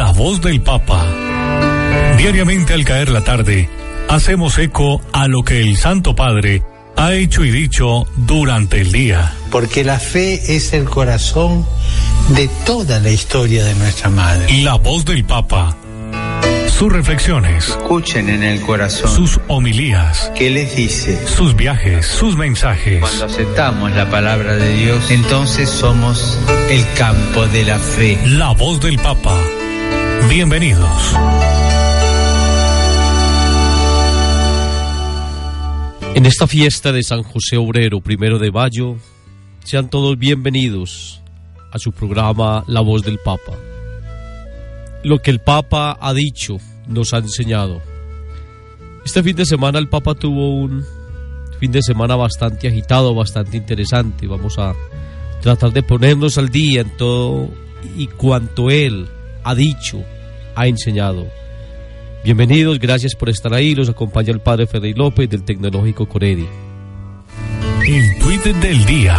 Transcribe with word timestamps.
La 0.00 0.12
voz 0.12 0.40
del 0.40 0.62
Papa. 0.62 1.04
Diariamente 2.16 2.72
al 2.72 2.86
caer 2.86 3.10
la 3.10 3.20
tarde, 3.20 3.68
hacemos 4.08 4.56
eco 4.56 5.02
a 5.12 5.28
lo 5.28 5.42
que 5.42 5.60
el 5.60 5.76
Santo 5.76 6.14
Padre 6.14 6.62
ha 6.96 7.12
hecho 7.12 7.44
y 7.44 7.50
dicho 7.50 8.06
durante 8.16 8.80
el 8.80 8.92
día. 8.92 9.34
Porque 9.50 9.84
la 9.84 9.98
fe 9.98 10.56
es 10.56 10.72
el 10.72 10.86
corazón 10.86 11.66
de 12.30 12.48
toda 12.64 12.98
la 13.00 13.10
historia 13.10 13.62
de 13.62 13.74
nuestra 13.74 14.08
madre. 14.08 14.62
La 14.62 14.76
voz 14.76 15.04
del 15.04 15.22
Papa. 15.26 15.76
Sus 16.68 16.90
reflexiones. 16.90 17.68
Escuchen 17.68 18.30
en 18.30 18.42
el 18.42 18.62
corazón. 18.62 19.14
Sus 19.14 19.38
homilías. 19.48 20.32
¿Qué 20.34 20.48
les 20.48 20.74
dice? 20.76 21.26
Sus 21.26 21.54
viajes, 21.54 22.06
sus 22.06 22.38
mensajes. 22.38 23.00
Cuando 23.00 23.26
aceptamos 23.26 23.92
la 23.92 24.08
palabra 24.08 24.56
de 24.56 24.72
Dios, 24.78 25.10
entonces 25.10 25.68
somos 25.68 26.38
el 26.70 26.86
campo 26.94 27.46
de 27.48 27.64
la 27.66 27.78
fe. 27.78 28.18
La 28.24 28.52
voz 28.52 28.80
del 28.80 28.96
Papa. 28.96 29.36
Bienvenidos. 30.30 31.16
En 36.14 36.24
esta 36.24 36.46
fiesta 36.46 36.92
de 36.92 37.02
San 37.02 37.24
José 37.24 37.56
Obrero, 37.56 38.00
primero 38.00 38.38
de 38.38 38.52
mayo, 38.52 38.96
sean 39.64 39.90
todos 39.90 40.16
bienvenidos 40.16 41.20
a 41.72 41.80
su 41.80 41.90
programa 41.90 42.62
La 42.68 42.80
Voz 42.80 43.02
del 43.02 43.18
Papa. 43.18 43.58
Lo 45.02 45.18
que 45.18 45.32
el 45.32 45.40
Papa 45.40 45.98
ha 46.00 46.14
dicho 46.14 46.58
nos 46.86 47.12
ha 47.12 47.18
enseñado. 47.18 47.82
Este 49.04 49.24
fin 49.24 49.34
de 49.34 49.44
semana 49.44 49.80
el 49.80 49.88
Papa 49.88 50.14
tuvo 50.14 50.54
un 50.60 50.84
fin 51.58 51.72
de 51.72 51.82
semana 51.82 52.14
bastante 52.14 52.68
agitado, 52.68 53.16
bastante 53.16 53.56
interesante. 53.56 54.28
Vamos 54.28 54.60
a 54.60 54.76
tratar 55.40 55.72
de 55.72 55.82
ponernos 55.82 56.38
al 56.38 56.50
día 56.50 56.82
en 56.82 56.96
todo 56.96 57.48
y 57.96 58.06
cuanto 58.06 58.70
él 58.70 59.08
ha 59.42 59.54
dicho, 59.54 60.04
ha 60.54 60.66
enseñado. 60.66 61.26
Bienvenidos, 62.22 62.78
gracias 62.78 63.14
por 63.14 63.28
estar 63.28 63.54
ahí. 63.54 63.74
Los 63.74 63.88
acompaña 63.88 64.32
el 64.32 64.40
Padre 64.40 64.66
Freddy 64.66 64.94
López 64.94 65.28
del 65.30 65.44
Tecnológico 65.44 66.08
Coredi. 66.08 66.46
El 67.86 68.18
tweet 68.18 68.52
del 68.60 68.84
día. 68.84 69.16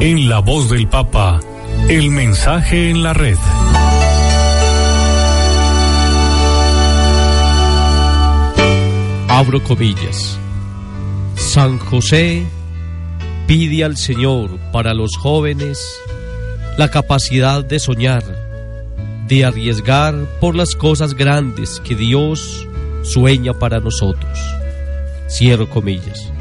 En 0.00 0.28
la 0.28 0.40
voz 0.40 0.70
del 0.70 0.88
Papa. 0.88 1.40
El 1.88 2.10
mensaje 2.10 2.90
en 2.90 3.02
la 3.02 3.14
red. 3.14 3.36
Abro 9.28 9.62
comillas. 9.62 10.38
San 11.34 11.78
José 11.78 12.46
pide 13.46 13.84
al 13.84 13.96
Señor 13.96 14.58
para 14.72 14.94
los 14.94 15.16
jóvenes 15.16 15.78
la 16.76 16.90
capacidad 16.90 17.64
de 17.64 17.78
soñar, 17.78 18.22
de 19.28 19.44
arriesgar 19.44 20.14
por 20.40 20.54
las 20.54 20.74
cosas 20.74 21.14
grandes 21.14 21.80
que 21.80 21.94
Dios 21.94 22.66
sueña 23.02 23.54
para 23.54 23.80
nosotros. 23.80 24.38
Cierro 25.28 25.68
comillas. 25.68 26.32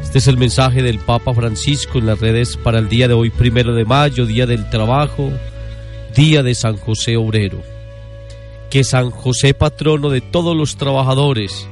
Este 0.00 0.18
es 0.18 0.28
el 0.28 0.38
mensaje 0.38 0.82
del 0.82 0.98
Papa 0.98 1.34
Francisco 1.34 1.98
en 1.98 2.06
las 2.06 2.20
redes 2.20 2.56
para 2.56 2.78
el 2.78 2.88
día 2.88 3.08
de 3.08 3.14
hoy, 3.14 3.30
primero 3.30 3.74
de 3.74 3.84
mayo, 3.84 4.24
Día 4.24 4.46
del 4.46 4.70
Trabajo, 4.70 5.30
Día 6.14 6.42
de 6.42 6.54
San 6.54 6.76
José 6.76 7.16
Obrero. 7.16 7.60
Que 8.70 8.84
San 8.84 9.10
José, 9.10 9.52
patrono 9.52 10.08
de 10.08 10.20
todos 10.20 10.56
los 10.56 10.76
trabajadores, 10.76 11.68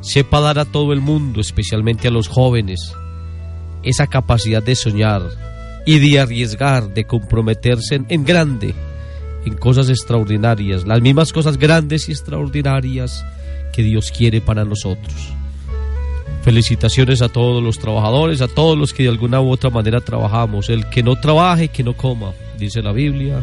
sepa 0.00 0.40
dar 0.40 0.58
a 0.58 0.64
todo 0.64 0.92
el 0.92 1.00
mundo, 1.00 1.40
especialmente 1.40 2.08
a 2.08 2.10
los 2.10 2.28
jóvenes, 2.28 2.94
esa 3.82 4.06
capacidad 4.06 4.62
de 4.62 4.76
soñar 4.76 5.22
y 5.86 5.98
de 5.98 6.20
arriesgar, 6.20 6.94
de 6.94 7.04
comprometerse 7.04 8.00
en, 8.08 8.24
grande, 8.24 8.74
en 9.44 9.54
cosas 9.54 9.88
extraordinarias, 9.88 10.86
las 10.86 11.00
mismas 11.00 11.32
cosas 11.32 11.58
grandes 11.58 12.08
y 12.08 12.12
extraordinarias 12.12 13.24
que 13.72 13.82
Dios 13.82 14.10
quiere 14.10 14.40
para 14.40 14.64
nosotros. 14.64 15.34
Felicitaciones 16.42 17.22
a 17.22 17.30
todos 17.30 17.62
los 17.62 17.78
trabajadores, 17.78 18.42
a 18.42 18.48
todos 18.48 18.76
los 18.76 18.92
que 18.92 19.04
de 19.04 19.08
alguna 19.08 19.40
u 19.40 19.50
otra 19.50 19.70
manera 19.70 20.00
trabajamos. 20.00 20.68
El 20.68 20.88
que 20.90 21.02
no 21.02 21.16
trabaje, 21.16 21.68
que 21.68 21.82
no 21.82 21.96
coma, 21.96 22.32
dice 22.58 22.82
la 22.82 22.92
Biblia. 22.92 23.42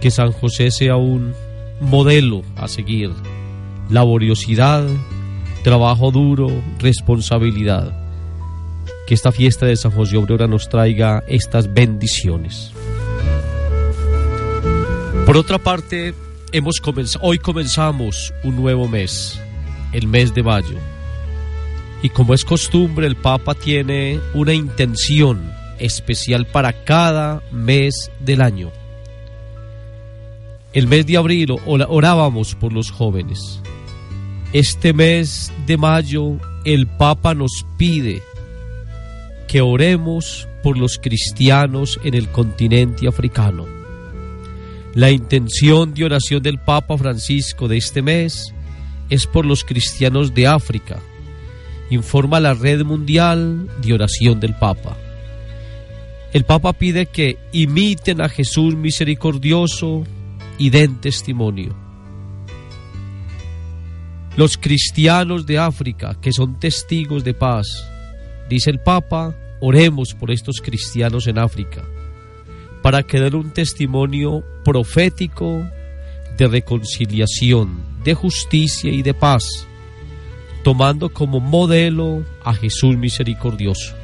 Que 0.00 0.10
San 0.10 0.32
José 0.32 0.70
sea 0.70 0.96
un 0.96 1.32
modelo 1.80 2.42
a 2.54 2.68
seguir. 2.68 3.10
Laboriosidad, 3.88 4.86
trabajo 5.64 6.10
duro, 6.10 6.48
responsabilidad. 6.78 7.98
Que 9.06 9.14
esta 9.14 9.32
fiesta 9.32 9.64
de 9.64 9.76
San 9.76 9.92
José 9.92 10.18
Obrera 10.18 10.46
nos 10.46 10.68
traiga 10.68 11.24
estas 11.28 11.72
bendiciones. 11.72 12.72
Por 15.28 15.36
otra 15.36 15.58
parte, 15.58 16.14
hemos 16.52 16.80
hoy 17.20 17.38
comenzamos 17.38 18.32
un 18.44 18.56
nuevo 18.56 18.88
mes, 18.88 19.38
el 19.92 20.06
mes 20.08 20.32
de 20.32 20.42
mayo. 20.42 20.78
Y 22.02 22.08
como 22.08 22.32
es 22.32 22.46
costumbre, 22.46 23.06
el 23.06 23.14
Papa 23.14 23.54
tiene 23.54 24.20
una 24.32 24.54
intención 24.54 25.52
especial 25.78 26.46
para 26.46 26.72
cada 26.82 27.42
mes 27.52 28.10
del 28.20 28.40
año. 28.40 28.72
El 30.72 30.86
mes 30.86 31.04
de 31.04 31.18
abril 31.18 31.56
orábamos 31.66 32.54
por 32.54 32.72
los 32.72 32.90
jóvenes. 32.90 33.60
Este 34.54 34.94
mes 34.94 35.52
de 35.66 35.76
mayo 35.76 36.38
el 36.64 36.86
Papa 36.86 37.34
nos 37.34 37.66
pide 37.76 38.22
que 39.46 39.60
oremos 39.60 40.48
por 40.62 40.78
los 40.78 40.96
cristianos 40.96 42.00
en 42.02 42.14
el 42.14 42.30
continente 42.30 43.06
africano. 43.06 43.77
La 44.98 45.12
intención 45.12 45.94
de 45.94 46.06
oración 46.06 46.42
del 46.42 46.58
Papa 46.58 46.98
Francisco 46.98 47.68
de 47.68 47.76
este 47.76 48.02
mes 48.02 48.52
es 49.08 49.28
por 49.28 49.46
los 49.46 49.62
cristianos 49.62 50.34
de 50.34 50.48
África, 50.48 50.98
informa 51.88 52.40
la 52.40 52.52
Red 52.52 52.82
Mundial 52.82 53.68
de 53.80 53.94
Oración 53.94 54.40
del 54.40 54.56
Papa. 54.56 54.96
El 56.32 56.42
Papa 56.42 56.72
pide 56.72 57.06
que 57.06 57.38
imiten 57.52 58.20
a 58.20 58.28
Jesús 58.28 58.74
misericordioso 58.74 60.02
y 60.58 60.70
den 60.70 61.00
testimonio. 61.00 61.76
Los 64.36 64.58
cristianos 64.58 65.46
de 65.46 65.58
África, 65.58 66.18
que 66.20 66.32
son 66.32 66.58
testigos 66.58 67.22
de 67.22 67.34
paz, 67.34 67.68
dice 68.50 68.70
el 68.70 68.80
Papa, 68.80 69.32
oremos 69.60 70.14
por 70.14 70.32
estos 70.32 70.60
cristianos 70.60 71.28
en 71.28 71.38
África, 71.38 71.84
para 72.88 73.02
que 73.02 73.18
un 73.18 73.50
testimonio 73.50 74.42
profético 74.64 75.62
de 76.38 76.48
reconciliación, 76.48 77.82
de 78.02 78.14
justicia 78.14 78.90
y 78.90 79.02
de 79.02 79.12
paz 79.12 79.66
tomando 80.62 81.10
como 81.10 81.38
modelo 81.38 82.24
a 82.42 82.54
Jesús 82.54 82.96
misericordioso. 82.96 83.94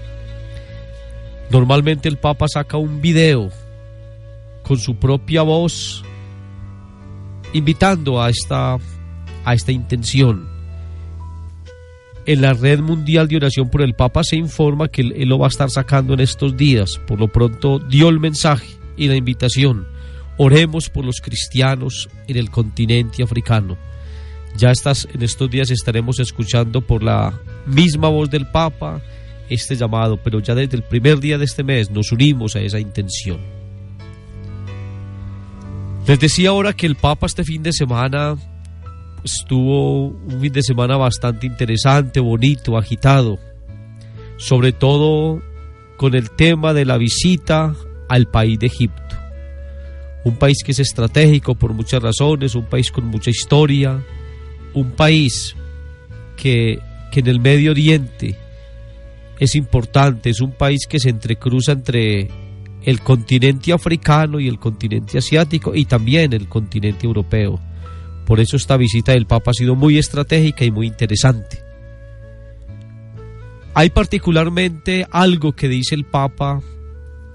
Normalmente 1.48 2.10
el 2.10 2.18
Papa 2.18 2.46
saca 2.46 2.76
un 2.76 3.00
video 3.00 3.48
con 4.62 4.76
su 4.76 4.96
propia 4.96 5.40
voz 5.40 6.04
invitando 7.54 8.20
a 8.20 8.28
esta, 8.28 8.76
a 9.46 9.54
esta 9.54 9.72
intención. 9.72 10.46
En 12.26 12.42
la 12.42 12.52
red 12.52 12.80
mundial 12.80 13.28
de 13.28 13.36
oración 13.36 13.70
por 13.70 13.80
el 13.80 13.94
Papa 13.94 14.24
se 14.24 14.36
informa 14.36 14.88
que 14.88 15.00
él, 15.00 15.14
él 15.16 15.30
lo 15.30 15.38
va 15.38 15.46
a 15.46 15.48
estar 15.48 15.70
sacando 15.70 16.12
en 16.12 16.20
estos 16.20 16.54
días. 16.54 17.00
Por 17.06 17.18
lo 17.18 17.28
pronto 17.28 17.78
dio 17.78 18.08
el 18.10 18.20
mensaje 18.20 18.83
y 18.96 19.08
la 19.08 19.16
invitación. 19.16 19.86
Oremos 20.36 20.88
por 20.88 21.04
los 21.04 21.20
cristianos 21.20 22.08
en 22.26 22.36
el 22.36 22.50
continente 22.50 23.22
africano. 23.22 23.76
Ya 24.56 24.70
estás, 24.70 25.08
en 25.12 25.22
estos 25.22 25.50
días 25.50 25.70
estaremos 25.70 26.20
escuchando 26.20 26.80
por 26.80 27.02
la 27.02 27.38
misma 27.66 28.08
voz 28.08 28.30
del 28.30 28.46
Papa 28.46 29.02
este 29.48 29.76
llamado, 29.76 30.16
pero 30.16 30.40
ya 30.40 30.54
desde 30.54 30.76
el 30.76 30.82
primer 30.82 31.20
día 31.20 31.38
de 31.38 31.44
este 31.44 31.62
mes 31.62 31.90
nos 31.90 32.12
unimos 32.12 32.56
a 32.56 32.60
esa 32.60 32.78
intención. 32.78 33.38
Les 36.06 36.20
decía 36.20 36.50
ahora 36.50 36.72
que 36.72 36.86
el 36.86 36.96
Papa 36.96 37.26
este 37.26 37.44
fin 37.44 37.62
de 37.62 37.72
semana 37.72 38.36
estuvo 39.24 40.08
un 40.08 40.40
fin 40.40 40.52
de 40.52 40.62
semana 40.62 40.96
bastante 40.96 41.46
interesante, 41.46 42.20
bonito, 42.20 42.76
agitado, 42.76 43.38
sobre 44.36 44.72
todo 44.72 45.42
con 45.96 46.14
el 46.14 46.30
tema 46.30 46.74
de 46.74 46.84
la 46.84 46.98
visita 46.98 47.74
al 48.14 48.26
país 48.26 48.60
de 48.60 48.66
Egipto. 48.66 49.16
un 50.22 50.36
país 50.36 50.62
que 50.64 50.72
es 50.72 50.78
estratégico 50.78 51.54
por 51.54 51.74
muchas 51.74 52.02
razones, 52.02 52.54
un 52.54 52.64
país 52.64 52.90
con 52.90 53.04
mucha 53.04 53.28
historia, 53.28 54.02
un 54.72 54.92
país 54.92 55.54
que, 56.36 56.78
que 57.10 57.20
en 57.20 57.26
el 57.26 57.40
Medio 57.40 57.72
Oriente 57.72 58.34
es 59.38 59.54
importante, 59.54 60.30
es 60.30 60.40
un 60.40 60.52
país 60.52 60.86
que 60.88 60.98
se 60.98 61.10
entrecruza 61.10 61.72
entre 61.72 62.30
el 62.84 63.00
continente 63.00 63.72
africano 63.72 64.38
y 64.40 64.48
el 64.48 64.58
continente 64.58 65.18
asiático 65.18 65.74
y 65.74 65.84
también 65.84 66.32
el 66.32 66.48
continente 66.48 67.06
europeo. 67.06 67.60
Por 68.24 68.40
eso 68.40 68.56
esta 68.56 68.78
visita 68.78 69.12
del 69.12 69.26
Papa 69.26 69.50
ha 69.50 69.54
sido 69.54 69.74
muy 69.74 69.98
estratégica 69.98 70.64
y 70.64 70.70
muy 70.70 70.86
interesante. 70.86 71.58
Hay 73.74 73.90
particularmente 73.90 75.04
algo 75.10 75.52
que 75.52 75.68
dice 75.68 75.96
el 75.96 76.04
Papa 76.04 76.62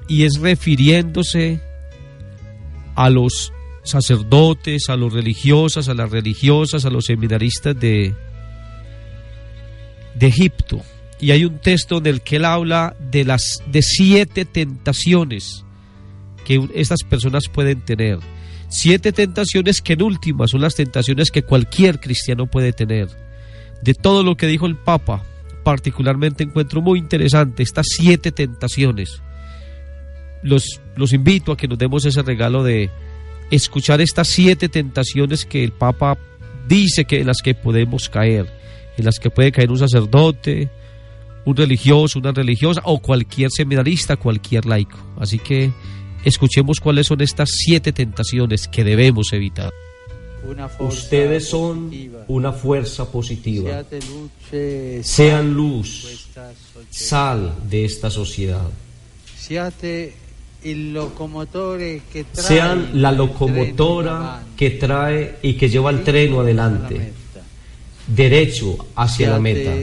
y 0.10 0.24
es 0.24 0.40
refiriéndose 0.40 1.62
a 2.96 3.10
los 3.10 3.54
sacerdotes, 3.84 4.90
a 4.90 4.98
los 4.98 5.14
religiosas, 5.14 5.88
a 5.88 5.94
las 5.94 6.12
religiosas, 6.12 6.84
a 6.84 6.90
los 6.90 7.06
seminaristas 7.06 7.80
de, 7.80 8.14
de 10.16 10.28
Egipto. 10.28 10.82
Y 11.22 11.32
hay 11.32 11.46
un 11.46 11.60
texto 11.60 12.00
en 12.00 12.08
el 12.08 12.22
que 12.22 12.38
él 12.38 12.46
habla 12.46 12.96
de 13.00 13.24
las 13.24 13.62
de 13.72 13.82
siete 13.82 14.46
tentaciones 14.46 15.64
que 16.44 16.68
estas 16.74 17.04
personas 17.04 17.48
pueden 17.48 17.82
tener. 17.82 18.20
Siete 18.68 19.12
tentaciones 19.12 19.82
que 19.82 19.94
en 19.94 20.02
última 20.02 20.48
son 20.48 20.62
las 20.62 20.76
tentaciones 20.76 21.30
que 21.32 21.44
cualquier 21.44 22.00
cristiano 22.00 22.48
puede 22.48 22.74
tener. 22.74 23.10
De 23.84 23.94
todo 23.94 24.24
lo 24.24 24.38
que 24.38 24.48
dijo 24.48 24.66
el 24.66 24.76
Papa, 24.76 25.24
particularmente 25.64 26.44
encuentro 26.44 26.82
muy 26.82 27.00
interesante 27.00 27.64
estas 27.64 27.88
siete 27.90 28.32
tentaciones. 28.32 29.22
Los, 30.42 30.82
los 30.96 31.14
invito 31.14 31.52
a 31.52 31.58
que 31.58 31.68
nos 31.68 31.78
demos 31.78 32.06
ese 32.06 32.22
regalo 32.22 32.64
de 32.64 32.90
escuchar 33.52 34.02
estas 34.02 34.28
siete 34.28 34.70
tentaciones 34.70 35.46
que 35.46 35.64
el 35.64 35.72
Papa 35.72 36.18
dice 36.68 37.06
que 37.06 37.20
en 37.20 37.28
las 37.28 37.42
que 37.42 37.56
podemos 37.56 38.10
caer, 38.10 38.48
en 38.98 39.06
las 39.06 39.20
que 39.20 39.30
puede 39.30 39.52
caer 39.52 39.72
un 39.72 39.80
sacerdote, 39.80 40.70
un 41.46 41.56
religioso, 41.56 42.20
una 42.20 42.32
religiosa 42.32 42.82
o 42.86 43.00
cualquier 43.00 43.50
seminarista, 43.52 44.18
cualquier 44.18 44.66
laico. 44.66 45.00
Así 45.20 45.40
que 45.40 45.72
escuchemos 46.24 46.80
cuáles 46.80 47.08
son 47.08 47.22
estas 47.22 47.50
siete 47.52 47.92
tentaciones 47.92 48.68
que 48.68 48.84
debemos 48.84 49.34
evitar. 49.34 49.72
Ustedes 50.80 51.50
son 51.50 51.92
una 52.28 52.52
fuerza 52.52 53.12
positiva. 53.12 53.84
Sean 55.02 55.54
luz, 55.54 56.30
sal 56.90 57.56
de 57.70 57.86
esta 57.86 58.10
sociedad. 58.10 58.70
Sean 62.34 63.02
la 63.02 63.12
locomotora 63.12 64.44
que 64.58 64.72
trae 64.72 65.38
y 65.42 65.54
que 65.54 65.70
lleva 65.70 65.90
el 65.92 66.04
treno 66.04 66.42
adelante 66.42 67.14
derecho 68.10 68.78
hacia 68.96 69.30
la 69.30 69.40
meta. 69.40 69.74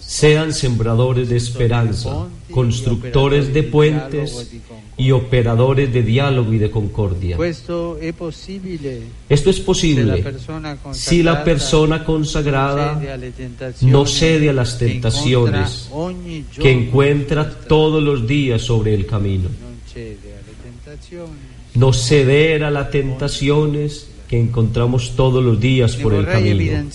Sean 0.00 0.52
sembradores 0.52 1.28
de 1.28 1.36
esperanza, 1.36 2.26
constructores 2.50 3.52
de 3.52 3.62
puentes 3.62 4.50
y 4.96 5.10
operadores 5.10 5.92
de 5.92 6.02
diálogo 6.02 6.52
y 6.52 6.58
de 6.58 6.70
concordia. 6.70 7.36
Esto 7.42 7.98
es 7.98 8.14
posible 9.60 10.24
si 10.92 11.22
la 11.22 11.44
persona 11.44 12.04
consagrada 12.04 13.00
no 13.82 14.06
cede 14.06 14.50
a 14.50 14.52
las 14.52 14.78
tentaciones 14.78 15.90
que 16.58 16.70
encuentra 16.70 17.48
todos 17.50 18.02
los 18.02 18.26
días 18.26 18.62
sobre 18.62 18.94
el 18.94 19.06
camino. 19.06 19.48
No 21.74 21.92
ceder 21.92 22.64
a 22.64 22.70
las 22.70 22.90
tentaciones 22.90 24.11
que 24.32 24.40
encontramos 24.40 25.14
todos 25.14 25.44
los 25.44 25.60
días 25.60 25.94
por 25.96 26.14
el 26.14 26.24
camino. 26.24 26.90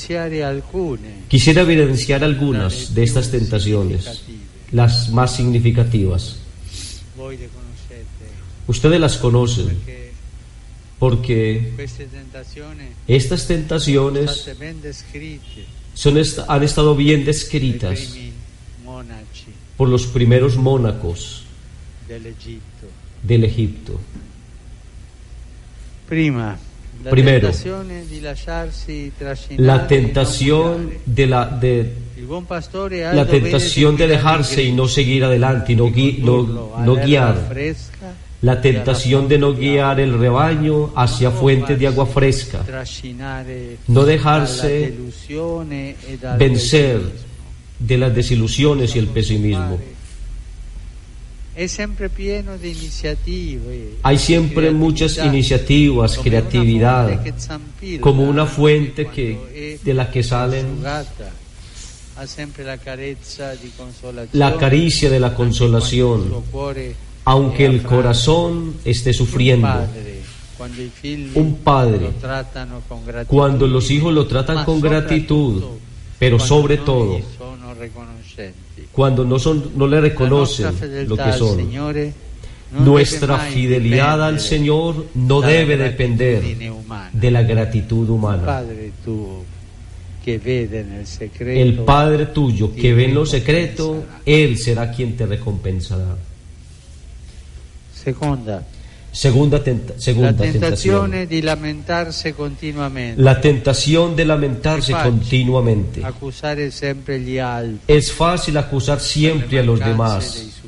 Quisiera 1.27 1.61
evidenciar 1.61 2.23
algunas 2.23 2.95
de 2.95 3.03
estas 3.03 3.29
tentaciones, 3.29 4.23
las 4.71 5.11
más 5.11 5.35
significativas. 5.35 6.39
Ustedes 8.65 8.99
las 8.99 9.17
conocen 9.17 9.77
porque 10.97 11.75
estas 13.07 13.45
tentaciones 13.45 14.49
son 15.93 16.17
han 16.47 16.63
estado 16.63 16.95
bien 16.95 17.23
descritas 17.23 18.17
por 19.77 19.89
los 19.89 20.07
primeros 20.07 20.57
mónacos 20.57 21.43
del 23.21 23.43
Egipto. 23.43 23.99
Prima, 26.09 26.57
Primero, 27.09 27.51
la 29.57 29.87
tentación 29.87 30.91
de 31.05 31.27
la, 31.27 31.45
de, 31.45 31.93
la 33.13 33.25
tentación 33.25 33.97
de 33.97 34.07
dejarse 34.07 34.63
y 34.63 34.71
no 34.71 34.87
seguir 34.87 35.23
adelante 35.23 35.73
y 35.73 35.75
no, 35.75 35.89
no, 36.79 36.95
guiar. 36.95 37.35
La 38.41 38.61
tentación 38.61 39.27
de 39.27 39.37
no 39.39 39.53
guiar 39.53 39.99
el 39.99 40.17
rebaño 40.17 40.91
hacia 40.95 41.31
fuentes 41.31 41.79
de 41.79 41.87
agua 41.87 42.05
fresca. 42.05 42.63
No 43.87 44.05
dejarse 44.05 44.93
vencer 46.37 47.01
de 47.79 47.97
las 47.97 48.15
desilusiones 48.15 48.95
y 48.95 48.99
el 48.99 49.07
pesimismo. 49.07 49.79
Hay 54.03 54.17
siempre 54.19 54.69
muchas 54.69 55.17
iniciativas, 55.17 56.19
creatividad, 56.19 57.19
como 57.99 58.23
una 58.23 58.45
fuente 58.45 59.07
que, 59.07 59.79
de 59.83 59.93
la 59.95 60.11
que 60.11 60.21
salen 60.21 60.83
la 64.33 64.57
caricia 64.57 65.09
de 65.09 65.19
la 65.19 65.33
consolación, 65.33 66.31
aunque 67.25 67.65
el 67.65 67.81
corazón 67.81 68.75
esté 68.85 69.11
sufriendo. 69.13 69.67
Un 71.33 71.57
padre, 71.63 72.11
cuando 73.27 73.67
los 73.67 73.89
hijos 73.89 74.13
lo 74.13 74.27
tratan 74.27 74.63
con 74.63 74.79
gratitud, 74.79 75.63
pero 76.19 76.39
sobre 76.39 76.77
todo, 76.77 77.19
cuando 78.91 79.25
no, 79.25 79.39
son, 79.39 79.71
no 79.75 79.87
le 79.87 80.01
reconocen 80.01 81.07
lo 81.07 81.17
que 81.17 81.33
son. 81.33 81.71
Nuestra 82.71 83.39
fidelidad 83.39 84.21
al 84.23 84.39
Señor 84.39 85.07
no 85.15 85.41
debe 85.41 85.77
depender 85.77 86.43
de 87.13 87.31
la 87.31 87.43
gratitud 87.43 88.09
humana. 88.09 88.61
El 91.39 91.79
Padre 91.85 92.25
tuyo 92.27 92.75
que 92.75 92.93
ve 92.93 93.05
en 93.05 93.13
lo 93.13 93.25
secreto, 93.25 94.03
Él 94.25 94.57
será 94.57 94.91
quien 94.91 95.15
te 95.15 95.25
recompensará. 95.25 96.17
Segunda. 97.93 98.63
Segunda, 99.17 99.59
segunda 99.97 100.31
la 100.31 100.37
tentación 100.37 101.11
de 101.27 101.41
lamentarse 101.41 102.33
continuamente. 102.33 103.19
La 103.19 103.41
tentación 103.41 104.15
de 104.15 104.25
lamentarse 104.25 104.93
continuamente. 104.93 106.03
Es 107.87 108.11
fácil 108.11 108.57
acusar 108.57 108.99
siempre 108.99 109.57
a 109.57 109.63
los 109.63 109.79
demás 109.79 110.61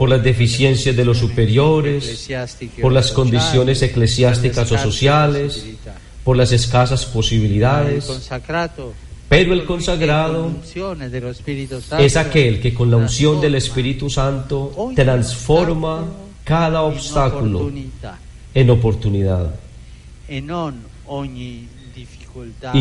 por 0.00 0.08
las 0.08 0.24
deficiencias 0.24 0.96
de 0.96 1.04
los 1.04 1.18
superiores, 1.18 2.28
por 2.82 2.90
las 2.90 3.12
condiciones 3.12 3.80
eclesiásticas 3.80 4.72
o 4.72 4.78
sociales, 4.78 5.64
por 6.24 6.36
las 6.36 6.50
escasas 6.50 7.06
posibilidades. 7.06 8.10
Pero 9.28 9.54
el 9.54 9.64
consagrado 9.64 10.50
es 12.00 12.16
aquel 12.16 12.60
que 12.60 12.74
con 12.74 12.90
la 12.90 12.96
unción 12.96 13.40
del 13.40 13.54
Espíritu 13.54 14.10
Santo 14.10 14.90
transforma 14.96 16.23
cada 16.44 16.82
obstáculo 16.82 17.70
en 18.54 18.70
oportunidad. 18.70 19.54
Y 20.28 20.40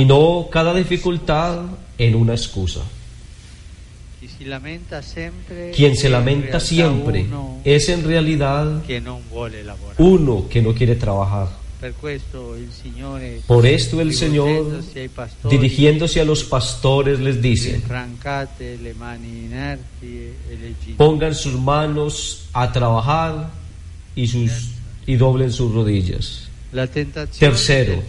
no 0.05 0.48
cada 0.51 0.74
dificultad 0.74 1.62
en 1.98 2.15
una 2.15 2.34
excusa. 2.34 2.82
Quien 5.75 5.98
se 5.98 6.10
lamenta 6.10 6.60
siempre 6.60 7.25
es 7.63 7.89
en 7.89 8.03
realidad 8.03 8.82
uno 9.98 10.48
que 10.50 10.62
no 10.62 10.74
quiere 10.74 10.96
trabajar. 10.96 11.62
Por 13.48 13.66
esto 13.66 14.00
el 14.00 14.13
Señor, 14.13 14.82
dirigiéndose 15.50 16.22
a 16.22 16.25
los 16.25 16.44
pastores, 16.44 17.20
les 17.20 17.42
dice, 17.42 17.82
pongan 20.98 21.36
sus 21.36 21.60
manos 21.60 22.48
a 22.54 22.72
trabajar 22.72 23.50
y, 24.16 24.28
sus, 24.28 24.52
y 25.06 25.16
doblen 25.16 25.52
sus 25.52 25.74
rodillas. 25.74 26.50
Tercero, 27.38 28.02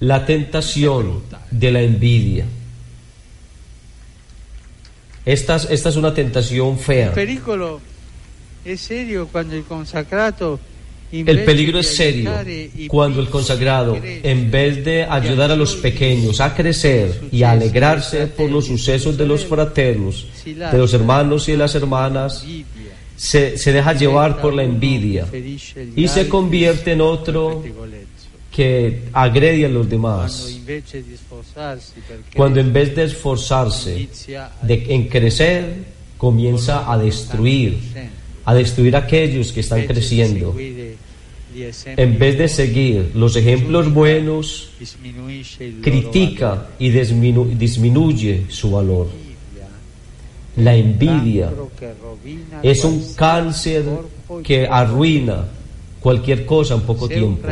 la 0.00 0.24
tentación 0.24 1.22
de 1.50 1.72
la 1.72 1.82
envidia. 1.82 2.46
Esta, 5.26 5.56
esta 5.56 5.88
es 5.88 5.96
una 5.96 6.14
tentación 6.14 6.78
fea. 6.78 7.12
Es 8.68 8.82
serio 8.82 9.26
cuando 9.32 9.54
el 11.10 11.44
peligro 11.44 11.78
es 11.78 11.96
serio 11.96 12.30
cuando 12.88 13.22
el 13.22 13.30
consagrado, 13.30 13.98
en 14.02 14.50
vez 14.50 14.84
de 14.84 15.04
ayudar 15.04 15.50
a 15.50 15.56
los 15.56 15.76
pequeños 15.76 16.38
a 16.42 16.54
crecer 16.54 17.28
y 17.32 17.44
a 17.44 17.52
alegrarse 17.52 18.26
por 18.26 18.50
los 18.50 18.66
sucesos 18.66 19.16
de 19.16 19.26
los 19.26 19.46
fraternos, 19.46 20.26
de 20.44 20.76
los 20.76 20.92
hermanos 20.92 21.48
y 21.48 21.52
de 21.52 21.58
las 21.58 21.74
hermanas, 21.74 22.44
se, 23.16 23.56
se 23.56 23.72
deja 23.72 23.94
llevar 23.94 24.38
por 24.38 24.52
la 24.52 24.64
envidia 24.64 25.26
y 25.96 26.06
se 26.06 26.28
convierte 26.28 26.92
en 26.92 27.00
otro 27.00 27.64
que 28.54 29.04
agrede 29.14 29.64
a 29.64 29.70
los 29.70 29.88
demás. 29.88 30.60
Cuando 32.36 32.60
en 32.60 32.70
vez 32.70 32.94
de 32.94 33.04
esforzarse 33.04 34.08
de, 34.60 34.86
en 34.90 35.08
crecer, 35.08 35.84
comienza 36.18 36.92
a 36.92 36.98
destruir 36.98 37.78
a 38.48 38.54
destruir 38.54 38.96
a 38.96 39.00
aquellos 39.00 39.52
que 39.52 39.60
están 39.60 39.84
creciendo. 39.84 40.56
En 42.04 42.18
vez 42.18 42.38
de 42.38 42.48
seguir 42.48 43.10
los 43.14 43.36
ejemplos 43.36 43.92
buenos, 43.92 44.70
critica 45.82 46.68
y 46.78 46.88
disminuye 46.88 48.46
su 48.48 48.70
valor. 48.70 49.08
La 50.56 50.74
envidia 50.74 51.52
es 52.62 52.84
un 52.84 53.12
cáncer 53.14 53.84
que 54.42 54.66
arruina 54.66 55.44
cualquier 56.00 56.46
cosa 56.46 56.72
en 56.76 56.80
poco 56.80 57.06
tiempo. 57.06 57.46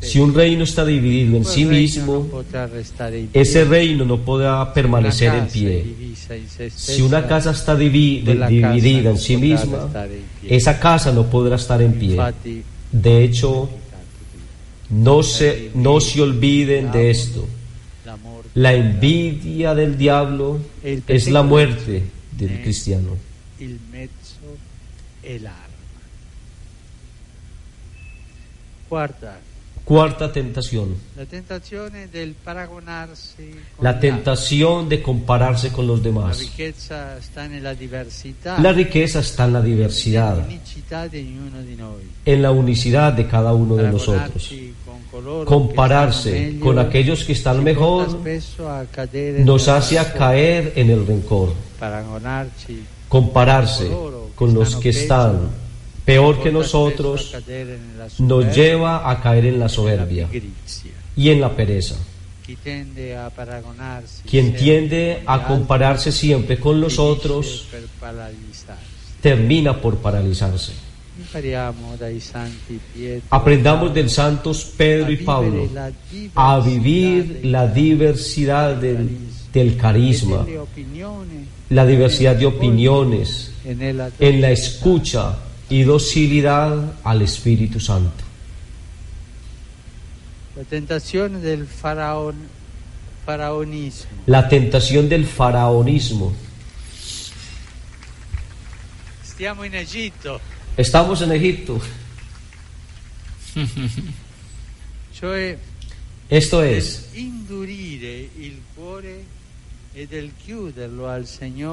Si 0.00 0.18
un 0.18 0.34
reino 0.34 0.64
está 0.64 0.84
dividido 0.84 1.36
en 1.36 1.44
sí 1.44 1.64
mismo, 1.64 2.42
ese 3.32 3.64
reino 3.64 4.04
no 4.04 4.18
podrá 4.18 4.72
permanecer 4.74 5.34
en 5.34 5.46
pie. 5.46 5.94
Si 6.74 7.02
una 7.02 7.26
casa 7.26 7.52
está 7.52 7.76
dividida 7.76 9.10
en 9.10 9.18
sí 9.18 9.36
misma, 9.36 9.88
esa 10.48 10.80
casa 10.80 11.12
no 11.12 11.26
podrá 11.26 11.56
estar 11.56 11.80
en 11.80 11.92
pie. 11.94 12.18
De 12.90 13.24
hecho, 13.24 13.68
no 14.90 15.22
se, 15.22 15.70
no 15.74 16.00
se 16.00 16.20
olviden 16.20 16.90
de 16.90 17.10
esto. 17.10 17.46
La 18.54 18.74
envidia 18.74 19.74
del 19.74 19.96
diablo 19.96 20.58
es 20.82 21.30
la 21.30 21.42
muerte 21.42 22.02
del 22.36 22.60
cristiano. 22.62 23.16
Cuarta. 28.92 29.38
Cuarta 29.86 30.30
tentación. 30.30 30.94
La 31.16 31.24
tentación 31.24 31.90
del 32.12 32.36
La 33.80 33.98
tentación 33.98 34.86
de 34.90 35.00
compararse 35.00 35.72
con 35.72 35.86
los 35.86 36.02
demás. 36.02 36.36
La 36.36 36.44
riqueza 36.44 37.16
está 37.16 37.46
en 37.46 37.62
la 37.62 37.74
diversidad. 37.74 38.58
La 38.58 38.70
riqueza 38.70 39.20
está 39.20 39.46
en 39.46 39.54
la 39.54 39.62
diversidad. 39.62 40.46
En 42.26 42.42
la 42.42 42.50
unicidad 42.50 43.14
de 43.14 43.26
cada 43.26 43.54
uno 43.54 43.76
de 43.76 43.90
nosotros. 43.90 44.52
Compararse 45.46 46.58
con 46.60 46.78
aquellos 46.78 47.24
que 47.24 47.32
están 47.32 47.64
mejor 47.64 48.20
nos 49.38 49.68
hace 49.68 49.96
caer 50.18 50.74
en 50.76 50.90
el 50.90 51.06
rencor. 51.06 51.54
Compararse 53.08 53.90
con 54.34 54.52
los 54.52 54.76
que 54.76 54.90
están 54.90 55.61
peor 56.04 56.42
que 56.42 56.50
nosotros, 56.50 57.34
nos 58.18 58.54
lleva 58.54 59.10
a 59.10 59.20
caer 59.20 59.46
en 59.46 59.58
la 59.58 59.68
soberbia 59.68 60.28
y 61.16 61.30
en 61.30 61.40
la 61.40 61.54
pereza. 61.54 61.96
Quien 64.28 64.54
tiende 64.54 65.22
a 65.26 65.46
compararse 65.46 66.10
siempre 66.10 66.58
con 66.58 66.80
los 66.80 66.98
otros 66.98 67.68
termina 69.20 69.80
por 69.80 69.98
paralizarse. 69.98 70.72
Aprendamos 73.30 73.94
del 73.94 74.10
santos 74.10 74.72
Pedro 74.76 75.12
y 75.12 75.18
Pablo 75.18 75.68
a 76.34 76.58
vivir 76.60 77.40
la 77.44 77.68
diversidad 77.68 78.74
del, 78.76 79.18
del 79.52 79.76
carisma, 79.76 80.44
la 81.68 81.86
diversidad 81.86 82.34
de 82.34 82.46
opiniones, 82.46 83.52
en 83.64 84.40
la 84.40 84.50
escucha 84.50 85.38
y 85.72 85.84
docilidad 85.84 86.92
al 87.02 87.22
Espíritu 87.22 87.80
Santo. 87.80 88.22
La 90.54 90.64
tentación 90.64 91.40
del 91.40 91.66
faraón, 91.66 92.34
faraonismo. 93.24 94.10
La 94.26 94.50
tentación 94.50 95.08
del 95.08 95.24
faraonismo. 95.24 96.34
Estamos 99.24 99.64
en 99.64 99.74
Egipto. 99.74 100.40
Estamos 100.76 101.22
en 101.22 101.32
Egipto. 101.32 101.80
Esto 106.28 106.62
es 106.62 107.08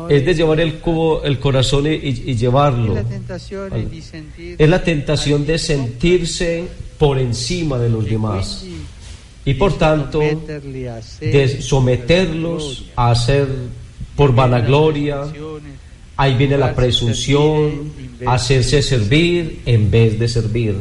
es 0.10 0.26
de 0.26 0.34
llevar 0.36 0.60
el, 0.60 0.80
cubo, 0.80 1.24
el 1.24 1.40
corazón 1.40 1.88
y, 1.88 2.36
llevarlo. 2.36 2.98
Es 4.58 4.70
la 4.70 4.84
tentación 4.84 5.46
de 5.46 5.58
sentirse 5.58 6.68
por 6.98 7.18
encima 7.18 7.78
de 7.78 7.90
los 7.90 8.06
demás. 8.06 8.66
Y 9.46 9.54
por 9.54 9.78
tanto, 9.78 10.20
de 10.20 11.62
someterlos 11.62 12.86
a 12.96 13.12
hacer 13.12 13.48
por 14.16 14.36
vanagloria. 14.36 15.24
Ahí 16.18 16.36
viene 16.36 16.58
la 16.58 16.76
presunción, 16.76 17.94
hacerse 18.26 18.82
servir 18.82 19.62
en 19.66 19.90
vez 19.90 20.20
de 20.20 20.28
servir. 20.28 20.76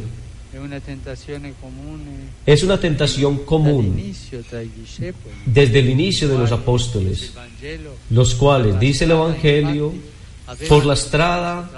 Es 2.47 2.63
una 2.63 2.81
tentación 2.81 3.39
común 3.45 4.15
desde 5.47 5.79
el 5.79 5.91
inicio 5.91 6.29
de 6.29 6.39
los 6.39 6.53
apóstoles, 6.53 7.33
los 8.11 8.35
cuales, 8.35 8.79
dice 8.81 9.05
el 9.05 9.13
Evangelio, 9.13 9.95
por 10.69 10.87
la 10.87 10.95
estrada 10.95 11.71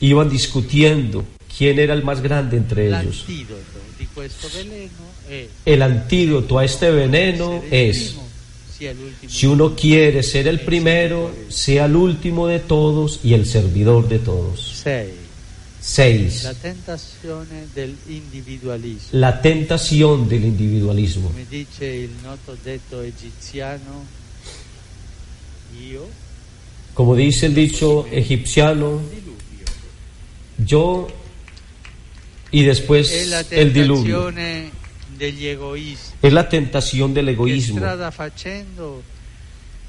iban 0.00 0.28
discutiendo 0.28 1.24
quién 1.56 1.78
era 1.78 1.94
el 1.94 2.02
más 2.02 2.20
grande 2.20 2.56
entre 2.56 2.88
ellos. 2.88 3.24
El 5.64 5.82
antídoto 5.82 6.58
a 6.58 6.64
este 6.64 6.90
veneno 6.90 7.62
es, 7.70 8.16
si 9.26 9.46
uno 9.46 9.74
quiere 9.74 10.22
ser 10.22 10.48
el 10.48 10.60
primero, 10.60 11.30
sea 11.48 11.86
el 11.86 11.96
último 11.96 12.46
de 12.46 12.60
todos 12.60 13.20
y 13.24 13.34
el 13.34 13.46
servidor 13.46 14.08
de 14.08 14.18
todos. 14.18 14.84
6. 15.86 16.42
La 16.42 16.54
tentación 16.54 17.46
del 17.72 17.96
individualismo. 18.08 19.08
La 19.12 19.40
tentación 19.40 20.28
del 20.28 20.44
individualismo. 20.44 21.28
Come 21.28 21.46
dice 21.48 21.86
il 21.86 22.10
noto 22.24 22.56
detto 22.60 23.02
egiziano, 23.02 24.04
io. 25.80 26.08
Como 26.92 27.14
dice 27.14 27.46
el 27.46 27.54
dicho 27.54 28.04
egipciano, 28.10 29.00
yo 30.58 31.06
y 32.50 32.64
después 32.64 33.12
el 33.50 33.72
diluvio. 33.72 34.32
Degli 35.16 35.46
egoisti. 35.46 36.14
Es 36.20 36.32
la 36.32 36.48
tentación 36.48 37.14
del 37.14 37.28
egoísmo. 37.28 37.78
Strada 37.78 38.10
facendo 38.10 39.02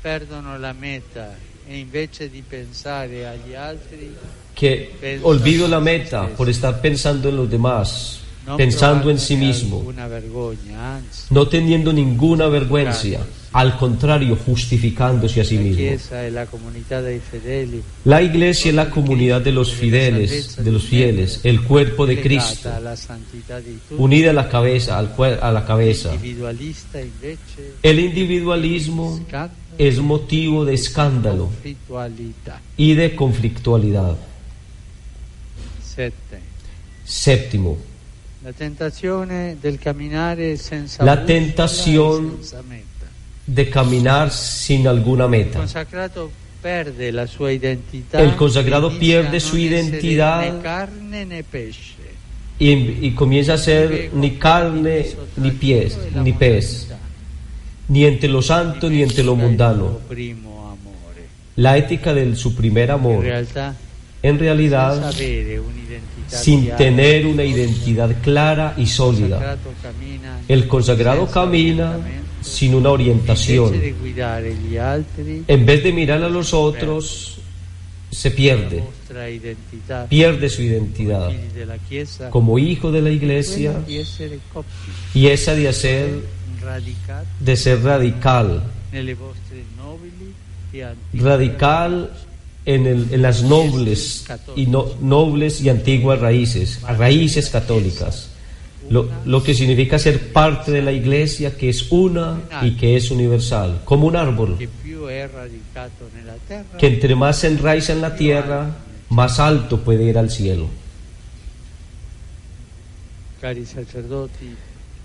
perdono 0.01 0.59
la 0.59 0.73
meta 0.73 1.35
e 1.67 1.79
invece 1.79 2.29
di 2.29 2.43
pensare 2.43 3.27
agli 3.27 3.55
altri 3.55 4.15
que 4.57 5.19
olvido 5.21 5.67
la 5.67 5.79
meta 5.79 6.27
por 6.35 6.49
estar 6.49 6.81
pensando 6.81 7.29
en 7.29 7.37
los 7.37 7.49
demás, 7.49 8.19
pensando 8.57 9.11
en 9.11 9.19
sí 9.19 9.35
mismo, 9.35 9.93
no 11.29 11.47
teniendo 11.47 11.93
ninguna 11.93 12.47
vergüenza, 12.47 13.19
al 13.53 13.77
contrario, 13.77 14.35
justificándose 14.35 15.41
a 15.41 15.43
sí 15.43 15.57
mismo. 15.57 15.97
La 18.05 18.21
iglesia 18.21 18.69
es 18.69 18.75
la 18.75 18.89
comunidad 18.89 19.41
de 19.41 19.51
los 19.51 19.73
fieles, 19.73 20.63
de 20.63 20.71
los 20.71 20.83
fieles, 20.83 21.41
el 21.43 21.61
cuerpo 21.61 22.07
de 22.07 22.19
Cristo, 22.19 22.69
unida 23.97 24.31
a 24.31 24.33
la 24.33 24.49
cabeza, 24.49 24.97
a 24.97 25.51
la 25.51 25.65
cabeza. 25.65 26.13
El 27.83 27.99
individualismo 27.99 29.19
es 29.77 29.99
motivo 29.99 30.65
de 30.65 30.73
escándalo 30.73 31.49
y 32.75 32.93
de 32.95 33.15
conflictualidad. 33.15 34.17
Séptimo. 37.05 37.77
La 38.43 38.53
tentación 38.53 39.29
del 39.61 39.79
caminar 39.79 40.37
La 40.99 41.25
tentación 41.25 42.37
de 43.47 43.69
caminar 43.69 44.29
sin 44.31 44.87
alguna 44.87 45.27
meta. 45.27 45.65
El 48.13 48.35
consagrado 48.35 48.99
pierde 48.99 49.39
su 49.39 49.57
identidad 49.57 50.43
y, 52.59 52.69
y, 52.69 53.11
comienza 53.11 53.53
a 53.53 53.57
ser 53.57 54.11
ni 54.13 54.31
carne 54.31 55.05
ni 55.37 55.51
pies, 55.51 55.97
ni 56.15 56.33
pez, 56.33 56.87
ni 57.87 58.05
entre 58.05 58.29
lo 58.29 58.41
santo 58.41 58.89
ni 58.89 59.03
entre 59.03 59.23
lo 59.23 59.35
mundano. 59.35 59.99
La 61.55 61.77
ética 61.77 62.13
de 62.13 62.35
su 62.35 62.55
primer 62.55 62.91
amor 62.91 63.25
en 63.25 63.31
realidad 63.31 63.75
sin 66.27 66.69
tener 66.75 67.25
una 67.25 67.43
identidad 67.43 68.15
clara 68.21 68.73
y 68.77 68.85
sólida. 68.85 69.57
El 70.47 70.67
consagrado 70.67 71.27
camina 71.27 71.97
sin 72.41 72.75
una 72.75 72.91
orientación. 72.91 73.73
En 75.47 75.65
vez 75.65 75.83
de 75.83 75.93
mirar 75.93 76.23
a 76.23 76.29
los 76.29 76.53
otros, 76.53 77.39
se 78.11 78.31
pierde. 78.31 78.83
Pierde 80.09 80.49
su 80.49 80.61
identidad. 80.61 81.31
Como 82.29 82.59
hijo 82.59 82.91
de 82.91 83.01
la 83.01 83.09
iglesia. 83.09 83.73
Y 85.13 85.27
esa 85.27 85.55
de 85.55 85.67
hacer 85.67 86.37
de 87.39 87.55
ser 87.55 87.83
radical. 87.83 88.63
Radical 91.13 92.11
en, 92.67 93.21
las 93.21 93.43
nobles 93.43 94.25
y 94.55 94.67
nobles 94.67 95.61
y 95.61 95.69
antiguas 95.69 96.19
raíces, 96.19 96.81
raíces 96.81 97.49
católicas. 97.49 98.29
Lo, 98.89 99.43
que 99.43 99.53
significa 99.53 99.97
ser 99.97 100.31
parte 100.31 100.71
de 100.71 100.81
la 100.81 100.91
iglesia 100.91 101.57
que 101.57 101.69
es 101.69 101.91
una 101.91 102.41
y 102.61 102.71
que 102.71 102.95
es 102.95 103.09
universal, 103.09 103.81
como 103.85 104.07
un 104.07 104.15
árbol, 104.15 104.57
que 106.77 106.87
entre 106.87 107.15
más 107.15 107.39
se 107.39 107.47
enraiza 107.47 107.93
en 107.93 108.01
la 108.01 108.15
tierra, 108.15 108.75
más 109.09 109.39
alto 109.39 109.79
puede 109.79 110.03
ir 110.03 110.17
al 110.17 110.29
cielo. 110.29 110.67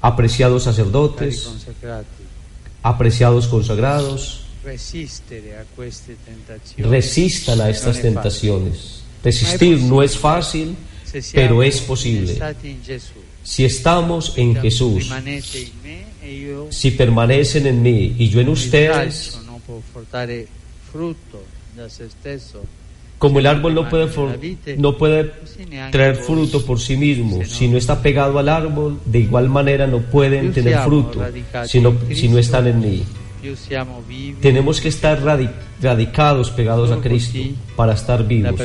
Apreciados 0.01 0.65
sacerdotes, 0.65 1.49
apreciados 2.83 3.47
consagrados, 3.47 4.42
resistan 6.79 7.61
a 7.61 7.71
estas 7.71 8.01
tentaciones. 8.01 9.03
Resistir 9.25 9.81
no 9.81 10.03
es 10.03 10.17
fácil, 10.17 10.77
pero 11.33 11.63
es 11.63 11.81
posible. 11.81 12.39
Si 13.43 13.65
estamos 13.65 14.35
en 14.37 14.55
Jesús, 14.57 15.11
si 16.71 16.91
permanecen 16.93 17.67
en 17.67 17.83
mí 17.83 18.15
y 18.19 18.29
yo 18.29 18.41
en 18.41 18.49
ustedes, 18.49 19.39
como 23.19 23.39
el 23.39 23.47
árbol 23.47 23.75
no 23.75 23.89
puede, 23.89 24.11
no 24.79 24.97
puede 24.97 25.33
traer 25.91 26.17
fruto 26.17 26.65
por 26.65 26.81
sí 26.81 26.97
mismo, 26.97 27.45
si 27.45 27.69
no 27.69 27.79
está 27.79 28.03
pegado 28.03 28.39
al 28.39 28.49
árbol, 28.49 29.01
de 29.05 29.21
igual 29.21 29.49
manera 29.49 29.87
no 29.87 30.01
pueden 30.01 30.53
tener 30.53 30.79
fruto 30.81 31.25
si 31.67 31.81
no, 31.81 31.97
si 32.13 32.29
no 32.29 32.39
están 32.39 32.67
en 32.67 32.81
mí. 32.81 33.05
Tenemos 34.41 34.81
que 34.81 34.89
estar 34.89 35.21
radicados, 35.23 36.51
pegados 36.51 36.91
a 36.91 37.01
Cristo, 37.01 37.39
para 37.77 37.95
estar 37.95 38.27
vivos. 38.27 38.61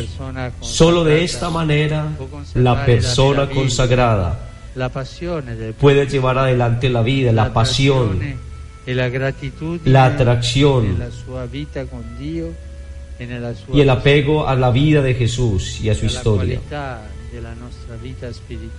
Solo 0.61 1.03
de 1.03 1.23
esta 1.23 1.49
manera 1.49 2.07
la 2.53 2.85
persona 2.85 3.49
consagrada 3.49 4.39
puede 5.79 6.07
llevar 6.07 6.37
adelante 6.37 6.89
la 6.89 7.01
vida, 7.01 7.31
la 7.31 7.51
pasión, 7.53 8.19
la 9.85 10.05
atracción 10.05 10.97
y 13.73 13.81
el 13.81 13.89
apego 13.89 14.47
a 14.47 14.55
la 14.55 14.69
vida 14.71 15.01
de 15.01 15.13
Jesús 15.15 15.81
y 15.81 15.89
a 15.89 15.95
su 15.95 16.05
historia. 16.05 16.59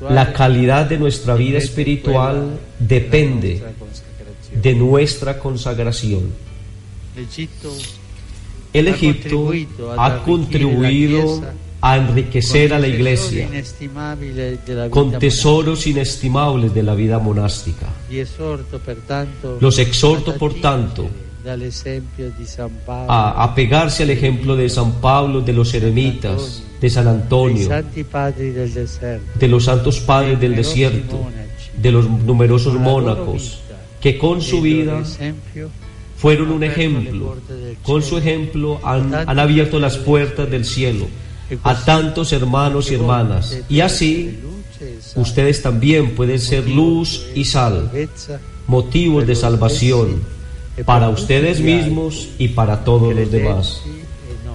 La 0.08 0.32
calidad 0.32 0.86
de 0.86 0.98
nuestra 0.98 1.34
vida 1.34 1.58
espiritual 1.58 2.58
depende 2.78 3.62
de 4.52 4.74
nuestra 4.74 5.38
consagración. 5.38 6.32
El 8.72 8.88
Egipto 8.88 9.52
ha 9.96 10.22
contribuido 10.22 11.42
a 11.80 11.96
enriquecer 11.96 12.74
a 12.74 12.78
la 12.78 12.88
iglesia 12.88 13.48
con 14.90 15.18
tesoros 15.18 15.86
inestimables 15.86 16.74
de 16.74 16.82
la 16.82 16.94
vida 16.94 17.18
monástica. 17.18 17.86
Los 19.60 19.78
exhorto, 19.78 20.36
por 20.36 20.54
tanto, 20.54 21.08
a 23.08 23.44
apegarse 23.44 24.02
al 24.02 24.10
ejemplo 24.10 24.56
de 24.56 24.68
San 24.68 24.94
Pablo, 25.00 25.40
de 25.40 25.52
los 25.52 25.72
eremitas, 25.72 26.62
de 26.80 26.90
San 26.90 27.06
Antonio, 27.06 27.68
de 29.34 29.48
los 29.48 29.64
santos 29.64 30.00
padres 30.00 30.40
del 30.40 30.56
desierto, 30.56 31.26
de 31.80 31.92
los 31.92 32.08
numerosos 32.10 32.74
mónacos, 32.74 33.60
que 34.00 34.18
con 34.18 34.40
su 34.42 34.60
vida 34.60 35.02
fueron 36.16 36.50
un 36.50 36.64
ejemplo. 36.64 37.36
Con 37.82 38.02
su 38.02 38.18
ejemplo 38.18 38.80
han, 38.82 39.14
abierto 39.38 39.78
las 39.78 39.96
puertas 39.96 40.50
del 40.50 40.64
cielo 40.64 41.06
a 41.62 41.84
tantos 41.84 42.32
hermanos 42.32 42.90
y 42.90 42.94
hermanas. 42.94 43.58
Y 43.68 43.80
así 43.80 44.38
ustedes 45.16 45.62
también 45.62 46.14
pueden 46.14 46.38
ser 46.38 46.68
luz 46.68 47.26
y 47.34 47.44
sal, 47.44 47.90
motivos 48.66 49.26
de 49.26 49.34
salvación 49.34 50.22
para 50.84 51.08
ustedes 51.08 51.60
mismos 51.60 52.28
y 52.38 52.48
para 52.48 52.84
todos 52.84 53.14
los 53.14 53.30
demás, 53.30 53.82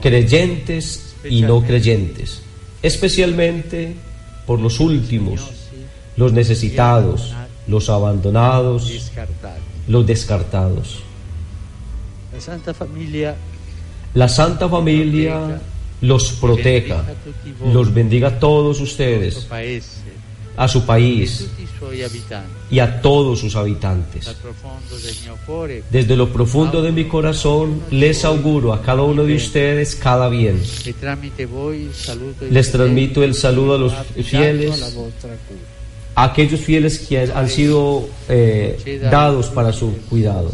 creyentes 0.02 1.16
y 1.30 1.42
no 1.42 1.62
creyentes, 1.64 2.42
especialmente 2.82 3.96
por 4.46 4.60
los 4.60 4.80
últimos, 4.80 5.42
los 6.16 6.32
necesitados, 6.34 7.34
los 7.68 7.90
abandonados, 7.90 8.92
los 9.88 10.06
descartados. 10.06 11.00
La 12.34 12.42
Santa 12.42 12.74
Familia, 12.74 13.36
la 14.14 14.28
Santa 14.28 14.68
Familia 14.68 15.62
los 16.02 16.34
proteja, 16.34 17.04
los 17.72 17.94
bendiga 17.94 18.28
a 18.28 18.40
todos 18.40 18.82
ustedes, 18.82 19.48
a 20.58 20.68
su 20.68 20.86
país. 20.86 21.50
y 22.70 22.80
a 22.80 23.02
todos 23.02 23.40
sus 23.40 23.56
habitantes. 23.56 24.30
Desde 25.90 26.16
lo 26.16 26.30
profundo 26.32 26.82
de 26.82 26.92
mi 26.92 27.06
corazón 27.06 27.84
les 27.92 28.26
auguro 28.26 28.74
a 28.74 28.82
cada 28.82 29.04
uno 29.04 29.24
de 29.24 29.36
ustedes 29.36 29.96
cada 29.96 30.28
bien. 30.30 30.62
Les 32.50 32.72
transmito 32.72 33.24
el 33.24 33.36
saludo 33.36 33.76
a 33.76 33.78
los 33.78 33.94
fieles 34.26 34.82
aquellos 36.16 36.60
fieles 36.60 37.00
que 37.00 37.20
han 37.20 37.50
sido 37.50 38.08
eh, 38.30 39.00
dados 39.10 39.48
para 39.48 39.72
su 39.72 39.96
cuidado. 40.10 40.52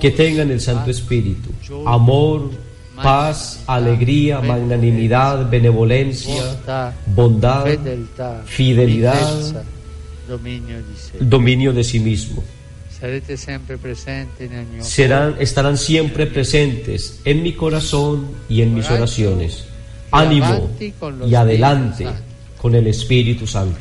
Que 0.00 0.10
tengan 0.10 0.50
el 0.50 0.60
Santo 0.60 0.90
Espíritu, 0.90 1.50
amor, 1.86 2.50
paz, 2.96 3.62
alegría, 3.66 4.40
magnanimidad, 4.40 5.48
benevolencia, 5.48 6.92
bondad, 7.06 7.66
fidelidad, 8.44 9.64
dominio 11.20 11.72
de 11.72 11.84
sí 11.84 12.00
mismo. 12.00 12.42
Serán, 14.80 15.36
estarán 15.38 15.76
siempre 15.76 16.26
presentes 16.26 17.20
en 17.24 17.42
mi 17.42 17.52
corazón 17.52 18.28
y 18.48 18.62
en 18.62 18.74
mis 18.74 18.90
oraciones. 18.90 19.66
Ánimo 20.10 20.70
y 21.26 21.34
adelante 21.34 22.06
con 22.64 22.74
el 22.74 22.86
Espíritu 22.86 23.46
Santo. 23.46 23.78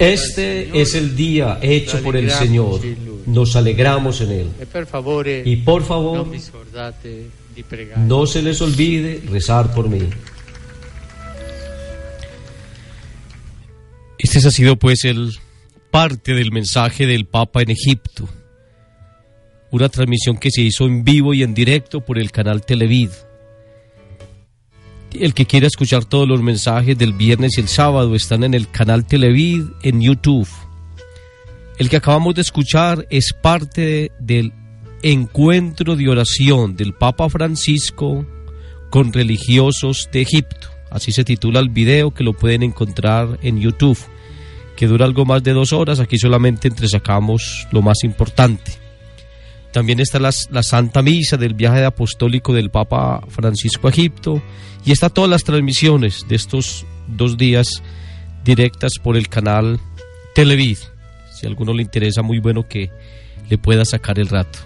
Este 0.00 0.80
es 0.82 0.94
el 0.96 1.14
día 1.14 1.60
hecho 1.62 2.02
por 2.02 2.16
el 2.16 2.28
Señor. 2.28 2.80
Nos 3.26 3.54
alegramos 3.54 4.20
en 4.22 4.30
él. 4.32 4.48
E 4.58 5.42
y 5.46 5.56
por 5.58 5.84
favor, 5.84 6.26
no 7.98 8.26
se 8.26 8.42
les 8.42 8.60
olvide 8.60 9.22
rezar 9.30 9.72
por 9.72 9.88
mí. 9.88 10.00
Este 14.18 14.38
ha 14.38 14.50
sido 14.50 14.74
pues 14.74 15.04
el 15.04 15.38
parte 15.92 16.34
del 16.34 16.50
mensaje 16.50 17.06
del 17.06 17.26
Papa 17.26 17.62
en 17.62 17.70
Egipto. 17.70 18.28
Una 19.70 19.88
transmisión 19.88 20.36
que 20.36 20.50
se 20.50 20.62
hizo 20.62 20.84
en 20.86 21.04
vivo 21.04 21.32
y 21.32 21.44
en 21.44 21.54
directo 21.54 22.00
por 22.00 22.18
el 22.18 22.32
canal 22.32 22.66
Televid 22.66 23.10
el 25.20 25.34
que 25.34 25.46
quiera 25.46 25.66
escuchar 25.66 26.04
todos 26.04 26.28
los 26.28 26.42
mensajes 26.42 26.96
del 26.96 27.12
viernes 27.12 27.56
y 27.56 27.60
el 27.60 27.68
sábado 27.68 28.14
están 28.14 28.44
en 28.44 28.54
el 28.54 28.70
canal 28.70 29.06
Televid 29.06 29.64
en 29.82 30.00
YouTube. 30.00 30.48
El 31.78 31.88
que 31.88 31.96
acabamos 31.96 32.34
de 32.34 32.42
escuchar 32.42 33.06
es 33.10 33.32
parte 33.32 34.12
del 34.18 34.52
encuentro 35.02 35.96
de 35.96 36.08
oración 36.08 36.76
del 36.76 36.94
Papa 36.94 37.28
Francisco 37.28 38.26
con 38.90 39.12
religiosos 39.12 40.08
de 40.12 40.22
Egipto. 40.22 40.68
Así 40.90 41.12
se 41.12 41.24
titula 41.24 41.60
el 41.60 41.68
video 41.68 42.12
que 42.12 42.24
lo 42.24 42.32
pueden 42.32 42.62
encontrar 42.62 43.38
en 43.42 43.60
YouTube, 43.60 43.98
que 44.76 44.86
dura 44.86 45.04
algo 45.04 45.24
más 45.24 45.42
de 45.42 45.52
dos 45.52 45.72
horas. 45.72 46.00
Aquí 46.00 46.18
solamente 46.18 46.68
entresacamos 46.68 47.66
lo 47.72 47.82
más 47.82 48.04
importante. 48.04 48.85
También 49.76 50.00
está 50.00 50.18
la, 50.18 50.32
Santa 50.32 51.02
Misa 51.02 51.36
del 51.36 51.52
viaje 51.52 51.84
apostólico 51.84 52.54
del 52.54 52.70
Papa 52.70 53.22
Francisco 53.28 53.86
a 53.86 53.90
Egipto 53.90 54.42
y 54.86 54.90
está 54.90 55.10
todas 55.10 55.28
las 55.28 55.44
transmisiones 55.44 56.24
de 56.26 56.34
estos 56.34 56.86
dos 57.06 57.36
días 57.36 57.82
directas 58.42 58.92
por 59.02 59.18
el 59.18 59.28
canal 59.28 59.78
Televid. 60.34 60.78
Si 61.30 61.44
a 61.44 61.50
alguno 61.50 61.74
le 61.74 61.82
interesa, 61.82 62.22
muy 62.22 62.38
bueno 62.38 62.66
que 62.66 62.90
le 63.50 63.58
pueda 63.58 63.84
sacar 63.84 64.18
el 64.18 64.28
rato. 64.28 64.60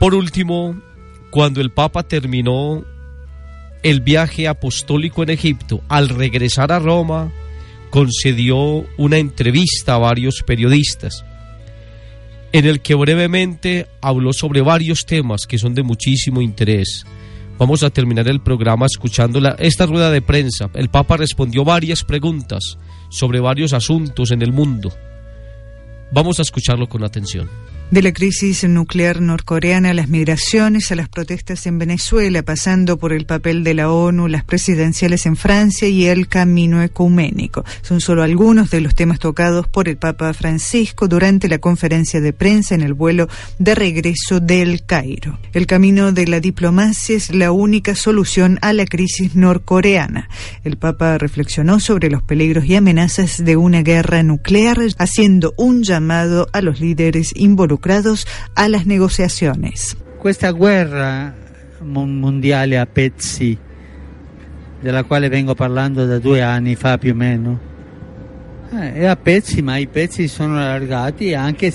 Por 0.00 0.14
último, 0.14 0.80
cuando 1.28 1.60
el 1.60 1.70
Papa 1.70 2.04
terminó 2.04 2.86
el 3.82 4.00
viaje 4.00 4.48
apostólico 4.48 5.22
en 5.22 5.28
Egipto, 5.28 5.82
al 5.90 6.08
regresar 6.08 6.72
a 6.72 6.78
Roma, 6.78 7.30
concedió 7.90 8.86
una 8.96 9.18
entrevista 9.18 9.96
a 9.96 9.98
varios 9.98 10.42
periodistas 10.42 11.22
en 12.52 12.66
el 12.66 12.80
que 12.80 12.94
brevemente 12.94 13.86
habló 14.00 14.32
sobre 14.32 14.62
varios 14.62 15.04
temas 15.04 15.46
que 15.46 15.58
son 15.58 15.74
de 15.74 15.82
muchísimo 15.82 16.40
interés. 16.40 17.04
Vamos 17.58 17.82
a 17.82 17.90
terminar 17.90 18.28
el 18.28 18.40
programa 18.40 18.86
escuchando 18.86 19.40
esta 19.58 19.86
rueda 19.86 20.10
de 20.10 20.22
prensa. 20.22 20.70
El 20.74 20.88
Papa 20.88 21.16
respondió 21.16 21.64
varias 21.64 22.04
preguntas 22.04 22.78
sobre 23.10 23.40
varios 23.40 23.72
asuntos 23.72 24.30
en 24.30 24.42
el 24.42 24.52
mundo. 24.52 24.92
Vamos 26.12 26.38
a 26.38 26.42
escucharlo 26.42 26.88
con 26.88 27.04
atención. 27.04 27.50
De 27.90 28.02
la 28.02 28.12
crisis 28.12 28.64
nuclear 28.64 29.22
norcoreana 29.22 29.90
a 29.90 29.94
las 29.94 30.10
migraciones, 30.10 30.92
a 30.92 30.94
las 30.94 31.08
protestas 31.08 31.66
en 31.66 31.78
Venezuela, 31.78 32.42
pasando 32.42 32.98
por 32.98 33.14
el 33.14 33.24
papel 33.24 33.64
de 33.64 33.72
la 33.72 33.90
ONU, 33.90 34.28
las 34.28 34.44
presidenciales 34.44 35.24
en 35.24 35.36
Francia 35.36 35.88
y 35.88 36.04
el 36.04 36.28
camino 36.28 36.82
ecuménico. 36.82 37.64
Son 37.80 38.02
solo 38.02 38.22
algunos 38.22 38.70
de 38.70 38.82
los 38.82 38.94
temas 38.94 39.18
tocados 39.18 39.68
por 39.68 39.88
el 39.88 39.96
Papa 39.96 40.34
Francisco 40.34 41.08
durante 41.08 41.48
la 41.48 41.60
conferencia 41.60 42.20
de 42.20 42.34
prensa 42.34 42.74
en 42.74 42.82
el 42.82 42.92
vuelo 42.92 43.26
de 43.58 43.74
regreso 43.74 44.38
del 44.38 44.84
Cairo. 44.84 45.38
El 45.54 45.66
camino 45.66 46.12
de 46.12 46.26
la 46.26 46.40
diplomacia 46.40 47.16
es 47.16 47.34
la 47.34 47.52
única 47.52 47.94
solución 47.94 48.58
a 48.60 48.74
la 48.74 48.84
crisis 48.84 49.34
norcoreana. 49.34 50.28
El 50.62 50.76
Papa 50.76 51.16
reflexionó 51.16 51.80
sobre 51.80 52.10
los 52.10 52.22
peligros 52.22 52.66
y 52.66 52.76
amenazas 52.76 53.42
de 53.42 53.56
una 53.56 53.80
guerra 53.80 54.22
nuclear, 54.22 54.78
haciendo 54.98 55.54
un 55.56 55.84
llamado 55.84 56.48
a 56.52 56.60
los 56.60 56.80
líderes 56.80 57.32
involucrados 57.34 57.77
a 58.54 58.68
las 58.68 58.86
negociaciones. 58.86 59.96
Esta 60.24 60.50
guerra 60.50 61.34
mundial 61.80 62.72
a 62.74 62.86
pezzi, 62.86 63.58
la 64.82 65.04
cual 65.04 65.28
vengo 65.28 65.54
hablando 65.56 66.06
da 66.06 66.18
due 66.18 66.42
anni 66.42 66.76
fa 66.76 66.98
più 66.98 67.12
o 67.12 67.14
meno, 67.14 67.58
eh, 68.72 68.94
è 68.94 69.04
a 69.06 69.16
pezzi, 69.16 69.62
ma 69.62 69.78
i 69.78 69.86
pezzi 69.86 70.28
sono 70.28 70.58
allargati 70.58 71.30
e 71.30 71.34
anche. 71.34 71.72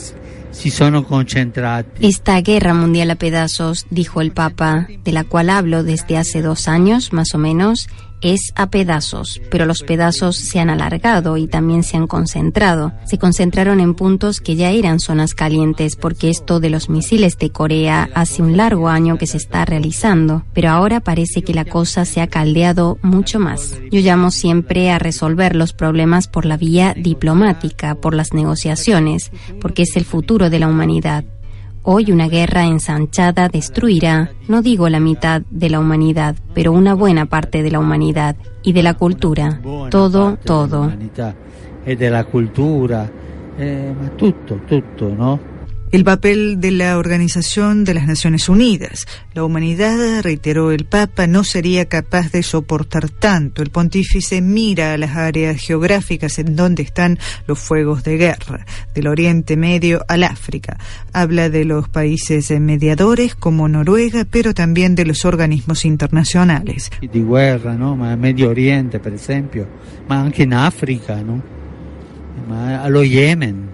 Esta 1.99 2.41
guerra 2.41 2.73
mundial 2.75 3.09
a 3.09 3.15
pedazos, 3.15 3.87
dijo 3.89 4.21
el 4.21 4.31
Papa, 4.31 4.87
de 5.03 5.11
la 5.11 5.23
cual 5.23 5.49
hablo 5.49 5.83
desde 5.83 6.15
hace 6.15 6.43
dos 6.43 6.67
años 6.67 7.11
más 7.11 7.33
o 7.33 7.39
menos, 7.39 7.87
es 8.23 8.53
a 8.55 8.69
pedazos, 8.69 9.41
pero 9.51 9.65
los 9.65 9.83
pedazos 9.83 10.35
se 10.35 10.59
han 10.59 10.69
alargado 10.69 11.37
y 11.37 11.47
también 11.47 11.83
se 11.83 11.97
han 11.97 12.07
concentrado. 12.07 12.93
Se 13.05 13.17
concentraron 13.17 13.79
en 13.79 13.93
puntos 13.93 14.39
que 14.39 14.55
ya 14.55 14.71
eran 14.71 14.99
zonas 14.99 15.33
calientes 15.33 15.95
porque 15.95 16.29
esto 16.29 16.59
de 16.59 16.69
los 16.69 16.89
misiles 16.89 17.37
de 17.37 17.51
Corea 17.51 18.09
hace 18.15 18.41
un 18.41 18.57
largo 18.57 18.89
año 18.89 19.17
que 19.17 19.27
se 19.27 19.37
está 19.37 19.65
realizando, 19.65 20.45
pero 20.53 20.69
ahora 20.69 20.99
parece 20.99 21.43
que 21.43 21.53
la 21.53 21.65
cosa 21.65 22.05
se 22.05 22.21
ha 22.21 22.27
caldeado 22.27 22.97
mucho 23.01 23.39
más. 23.39 23.77
Yo 23.91 23.99
llamo 23.99 24.31
siempre 24.31 24.91
a 24.91 24.99
resolver 24.99 25.55
los 25.55 25.73
problemas 25.73 26.27
por 26.27 26.45
la 26.45 26.57
vía 26.57 26.93
diplomática, 26.97 27.95
por 27.95 28.15
las 28.15 28.33
negociaciones, 28.33 29.31
porque 29.59 29.83
es 29.83 29.95
el 29.95 30.05
futuro 30.05 30.49
de 30.49 30.59
la 30.59 30.67
humanidad. 30.67 31.25
Hoy 31.85 32.13
una 32.13 32.29
guerra 32.29 32.65
ensanchada 32.65 33.49
destruirá, 33.49 34.31
no 34.47 34.61
digo 34.61 34.87
la 34.87 35.01
mitad 35.01 35.41
de 35.49 35.69
la 35.69 35.81
humanidad, 35.81 36.35
pero 36.53 36.71
una 36.71 36.93
buena 36.93 37.25
parte 37.25 37.61
de 37.61 37.71
la 37.71 37.79
humanidad 37.79 38.37
y 38.61 38.71
de 38.71 38.83
la 38.83 38.93
cultura. 38.93 39.59
Todo, 39.89 40.37
todo. 40.37 40.93
Y 41.85 41.95
de 41.95 42.09
la 42.09 42.23
cultura, 42.23 43.11
eh, 43.59 43.93
todo, 44.17 44.61
todo, 44.97 45.15
¿no? 45.15 45.52
El 45.93 46.03
papel 46.03 46.59
de 46.59 46.71
la 46.71 46.97
Organización 46.97 47.83
de 47.83 47.93
las 47.93 48.07
Naciones 48.07 48.49
Unidas. 48.49 49.05
La 49.35 49.43
humanidad, 49.43 50.23
reiteró 50.23 50.71
el 50.71 50.85
Papa, 50.85 51.27
no 51.27 51.43
sería 51.43 51.85
capaz 51.85 52.31
de 52.31 52.41
soportar 52.41 53.09
tanto. 53.09 53.61
El 53.61 53.69
pontífice 53.69 54.41
mira 54.41 54.93
a 54.93 54.97
las 54.97 55.15
áreas 55.15 55.61
geográficas 55.61 56.39
en 56.39 56.55
donde 56.55 56.81
están 56.81 57.19
los 57.45 57.59
fuegos 57.59 58.03
de 58.03 58.17
guerra, 58.17 58.65
del 58.95 59.05
Oriente 59.05 59.55
Medio 59.55 60.03
al 60.07 60.23
África. 60.23 60.79
Habla 61.13 61.51
de 61.51 61.63
los 61.63 61.89
países 61.89 62.49
mediadores 62.59 63.35
como 63.35 63.69
Noruega, 63.69 64.25
pero 64.25 64.55
también 64.55 64.95
de 64.95 65.05
los 65.05 65.25
organismos 65.25 65.85
internacionales. 65.85 66.89
De 67.01 67.21
guerra, 67.21 67.75
¿no? 67.75 67.95
Medio 67.95 68.49
Oriente, 68.49 68.99
por 68.99 69.13
ejemplo, 69.13 69.67
ma 70.09 70.21
anche 70.21 70.41
en 70.41 70.53
África, 70.53 71.21
¿no? 71.21 71.39
Ma 72.49 72.89
lo 72.89 73.03
Yemen. 73.03 73.72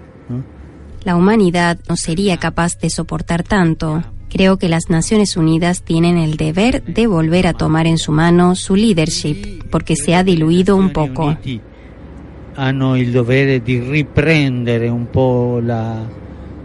La 1.04 1.16
humanidad 1.16 1.80
no 1.88 1.96
sería 1.96 2.38
capaz 2.38 2.78
de 2.80 2.90
soportar 2.90 3.44
tanto. 3.44 4.04
Creo 4.30 4.58
que 4.58 4.70
las 4.70 4.90
Naciones 4.90 5.38
Unidas 5.38 5.82
tienen 5.82 6.18
el 6.18 6.38
deber 6.38 6.84
de 6.84 7.08
volver 7.08 7.48
a 7.48 7.54
tomar 7.54 7.88
en 7.88 7.98
su 7.98 8.12
mano 8.12 8.56
su 8.56 8.76
leadership, 8.76 9.64
porque 9.72 9.96
se 9.96 10.14
ha 10.14 10.24
diluido 10.24 10.76
un 10.76 10.92
poco. 10.92 11.38
Hanno 12.56 12.98
il 12.98 13.12
dovere 13.12 13.62
di 13.62 13.80
riprendere 13.80 14.90
un 14.90 15.10
po' 15.10 15.60
la, 15.64 16.06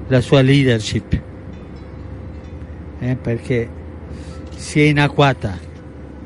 la 0.09 0.21
sua 0.21 0.43
leadership, 0.43 1.21
eh, 3.01 3.17
perché 3.17 3.69
si 4.57 4.81
è 4.81 4.85
inacquata, 4.85 5.57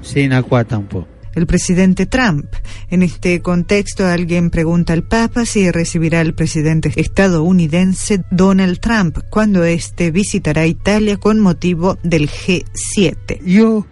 si 0.01 0.27
un 0.27 0.87
po'. 0.87 1.18
El 1.39 1.47
presidente 1.47 2.07
Trump. 2.07 2.47
En 2.91 3.03
este 3.03 3.41
contexto, 3.41 4.07
alguien 4.07 4.51
pregunta 4.51 4.93
al 4.93 5.05
Papa 5.05 5.47
si 5.47 5.71
recibirá 5.71 6.21
al 6.21 6.35
presidente 6.35 6.93
estadounidense 6.97 8.23
Donald 8.31 8.81
Trump 8.81 9.19
cuando 9.31 9.65
éste 9.65 10.11
visitará 10.11 10.67
Italia 10.67 11.17
con 11.17 11.41
motivo 11.41 11.99
del 12.03 12.29
G7. 12.29 13.41
Yo 13.45 13.87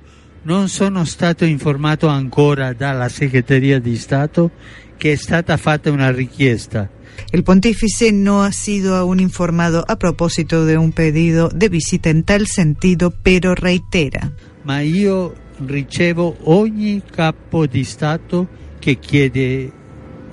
no 0.45 0.69
sono 0.69 1.05
stato 1.05 1.45
informato 1.45 2.09
ancora 2.09 2.73
dalla 2.73 3.09
Segreteria 3.09 3.81
di 3.81 3.97
Stato 3.97 4.51
que 4.99 5.13
è 5.13 5.17
stata 5.17 5.57
fatta 5.57 5.91
una 5.91 6.11
richiesta. 6.11 6.91
El 7.33 7.45
pontífice 7.45 8.13
no 8.13 8.43
ha 8.43 8.53
sido 8.53 8.95
aún 8.95 9.21
informado 9.21 9.85
a 9.89 9.97
propósito 9.97 10.65
de 10.65 10.79
un 10.79 10.93
pedido 10.93 11.49
de 11.49 11.69
visita 11.69 12.11
en 12.11 12.25
tal 12.25 12.47
sentido, 12.47 13.11
pero 13.23 13.55
reitera. 13.55 14.33
Ma 14.65 14.83
io 14.83 15.35
ricevo 15.65 16.37
ogni 16.45 17.03
capo 17.11 17.67
di 17.67 17.85
Stato 17.85 18.47
che 18.79 18.99
chiede 18.99 19.71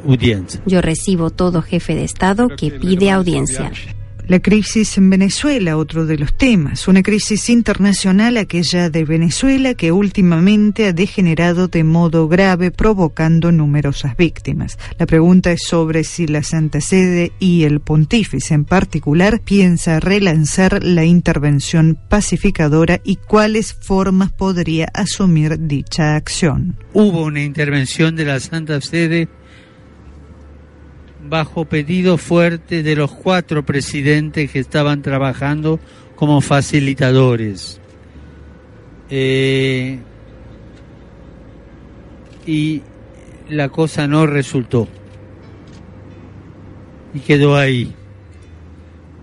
udienza. 0.03 0.59
Yo 0.65 0.81
recibo 0.81 1.31
todo 1.31 1.61
jefe 1.61 1.95
de 1.95 2.03
Estado 2.03 2.49
que 2.49 2.71
pide 2.71 3.09
audiencia. 3.09 3.71
La 4.27 4.39
crisis 4.39 4.97
en 4.97 5.09
Venezuela, 5.09 5.75
otro 5.75 6.05
de 6.05 6.17
los 6.17 6.33
temas, 6.37 6.87
una 6.87 7.03
crisis 7.03 7.49
internacional, 7.49 8.37
aquella 8.37 8.89
de 8.89 9.03
Venezuela, 9.03 9.73
que 9.73 9.91
últimamente 9.91 10.87
ha 10.87 10.93
degenerado 10.93 11.67
de 11.67 11.83
modo 11.83 12.29
grave, 12.29 12.71
provocando 12.71 13.51
numerosas 13.51 14.15
víctimas. 14.15 14.79
La 14.97 15.05
pregunta 15.05 15.51
es 15.51 15.63
sobre 15.67 16.05
si 16.05 16.25
la 16.25 16.41
Santa 16.41 16.79
Sede 16.79 17.33
y 17.37 17.63
el 17.63 17.81
pontífice 17.81 18.53
en 18.53 18.63
particular 18.63 19.41
piensa 19.41 19.99
relanzar 19.99 20.83
la 20.85 21.03
intervención 21.03 21.97
pacificadora 22.07 23.01
y 23.03 23.17
cuáles 23.17 23.73
formas 23.73 24.31
podría 24.31 24.87
asumir 24.93 25.67
dicha 25.67 26.15
acción. 26.15 26.77
Hubo 26.93 27.23
una 27.23 27.43
intervención 27.43 28.15
de 28.15 28.25
la 28.25 28.39
Santa 28.39 28.79
Sede 28.79 29.27
bajo 31.29 31.65
pedido 31.65 32.17
fuerte 32.17 32.83
de 32.83 32.95
los 32.95 33.11
cuatro 33.11 33.63
presidentes 33.65 34.51
que 34.51 34.59
estaban 34.59 35.01
trabajando 35.01 35.79
como 36.15 36.41
facilitadores. 36.41 37.79
Eh, 39.09 39.99
y 42.45 42.81
la 43.49 43.69
cosa 43.69 44.07
no 44.07 44.25
resultó. 44.25 44.87
Y 47.13 47.19
quedó 47.19 47.55
ahí. 47.55 47.93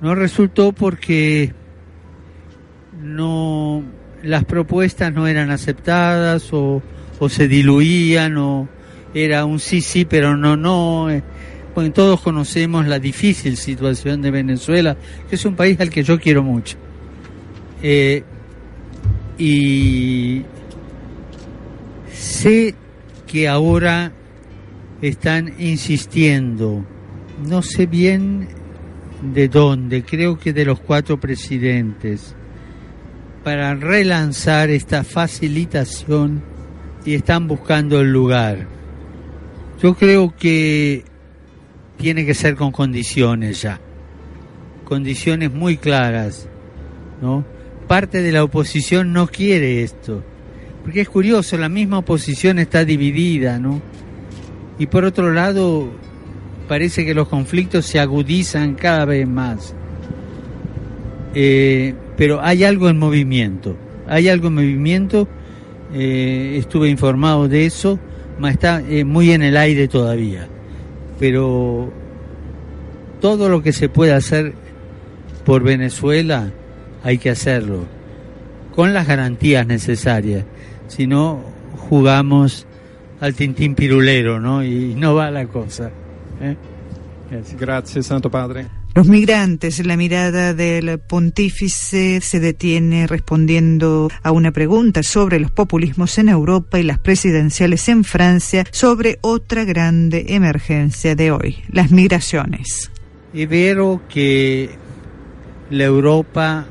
No 0.00 0.14
resultó 0.14 0.72
porque 0.72 1.52
no 3.02 3.82
las 4.22 4.44
propuestas 4.44 5.12
no 5.12 5.26
eran 5.26 5.50
aceptadas 5.50 6.52
o, 6.52 6.82
o 7.18 7.28
se 7.28 7.48
diluían 7.48 8.36
o 8.36 8.68
era 9.14 9.44
un 9.44 9.58
sí 9.58 9.80
sí 9.80 10.04
pero 10.04 10.36
no 10.36 10.56
no 10.56 11.10
eh, 11.10 11.22
porque 11.74 11.90
todos 11.90 12.20
conocemos 12.20 12.87
la 12.87 12.98
difícil 12.98 13.56
situación 13.56 14.22
de 14.22 14.30
Venezuela, 14.30 14.96
que 15.28 15.37
es 15.37 15.44
un 15.44 15.54
país 15.54 15.78
al 15.80 15.90
que 15.90 16.02
yo 16.02 16.18
quiero 16.18 16.42
mucho. 16.42 16.76
Eh, 17.83 18.22
y 19.38 20.42
sé 22.12 22.74
que 23.26 23.48
ahora 23.48 24.12
están 25.00 25.54
insistiendo, 25.59 26.85
no 27.48 27.62
sé 27.62 27.87
bien 27.87 28.48
de 29.22 29.48
dónde, 29.48 30.02
creo 30.02 30.38
que 30.38 30.52
de 30.52 30.64
los 30.64 30.80
cuatro 30.80 31.18
presidentes, 31.18 32.35
para 33.44 33.74
relanzar 33.74 34.68
esta 34.70 35.04
facilitación 35.04 36.42
y 37.04 37.14
están 37.14 37.48
buscando 37.48 38.00
el 38.00 38.12
lugar. 38.12 38.66
Yo 39.83 39.94
creo 39.94 40.35
que 40.37 41.04
tiene 42.00 42.24
que 42.24 42.34
ser 42.34 42.56
con 42.56 42.72
condiciones 42.72 43.62
ya, 43.62 43.80
condiciones 44.84 45.52
muy 45.52 45.76
claras, 45.76 46.48
¿no? 47.20 47.44
parte 47.90 48.22
de 48.22 48.30
la 48.30 48.44
oposición 48.44 49.12
no 49.12 49.26
quiere 49.26 49.82
esto. 49.82 50.22
Porque 50.84 51.00
es 51.00 51.08
curioso, 51.08 51.56
la 51.56 51.68
misma 51.68 51.98
oposición 51.98 52.60
está 52.60 52.84
dividida, 52.84 53.58
¿no? 53.58 53.82
Y 54.78 54.86
por 54.86 55.04
otro 55.04 55.32
lado, 55.32 55.90
parece 56.68 57.04
que 57.04 57.14
los 57.14 57.26
conflictos 57.26 57.84
se 57.86 57.98
agudizan 57.98 58.76
cada 58.76 59.06
vez 59.06 59.26
más. 59.26 59.74
Eh, 61.34 61.94
pero 62.16 62.40
hay 62.40 62.62
algo 62.62 62.88
en 62.88 62.96
movimiento, 62.96 63.76
hay 64.06 64.28
algo 64.28 64.46
en 64.46 64.54
movimiento, 64.54 65.26
eh, 65.92 66.54
estuve 66.60 66.90
informado 66.90 67.48
de 67.48 67.66
eso, 67.66 67.98
está 68.48 68.80
eh, 68.88 69.02
muy 69.02 69.32
en 69.32 69.42
el 69.42 69.56
aire 69.56 69.88
todavía, 69.88 70.46
pero 71.20 71.92
todo 73.20 73.50
lo 73.50 73.62
que 73.62 73.74
se 73.74 73.90
puede 73.90 74.14
hacer 74.14 74.54
por 75.44 75.62
Venezuela 75.62 76.50
hay 77.04 77.18
que 77.18 77.28
hacerlo, 77.28 77.85
con 78.74 78.94
las 78.94 79.06
garantías 79.06 79.66
necesarias, 79.66 80.46
si 80.88 81.06
no 81.06 81.42
jugamos 81.76 82.66
al 83.20 83.35
tintín 83.35 83.74
pirulero, 83.74 84.40
¿no? 84.40 84.64
Y 84.64 84.94
no 84.94 85.14
va 85.14 85.30
la 85.30 85.44
cosa. 85.46 85.90
Gracias, 87.59 88.06
Santo 88.06 88.30
Padre. 88.30 88.79
Los 88.92 89.07
migrantes, 89.07 89.87
la 89.87 89.96
mirada 89.96 90.53
del 90.53 90.98
pontífice 90.98 92.20
se 92.20 92.40
detiene 92.40 93.07
respondiendo 93.07 94.11
a 94.22 94.33
una 94.33 94.50
pregunta 94.50 95.05
sobre 95.05 95.38
los 95.38 95.53
populismos 95.53 96.18
en 96.18 96.29
Europa 96.29 96.81
y 96.81 96.83
las 96.83 96.98
presidenciales 96.98 97.88
en 97.88 98.03
Francia 98.03 98.64
sobre 98.72 99.18
otra 99.20 99.64
grande 99.64 100.26
emergencia 100.31 101.14
de 101.14 101.31
hoy, 101.31 101.59
las 101.70 101.92
migraciones. 101.92 102.90
Es 103.33 103.48
vero 103.48 104.03
que 104.09 104.70
la 105.70 105.85
Europa 105.85 106.66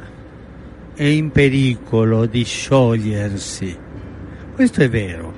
è 0.97 1.05
in 1.05 1.32
pericolo 1.32 2.25
di 2.25 2.43
sciogliersi. 2.43 3.77
Questo 4.55 4.84
è 4.84 4.89
vero. 4.89 5.34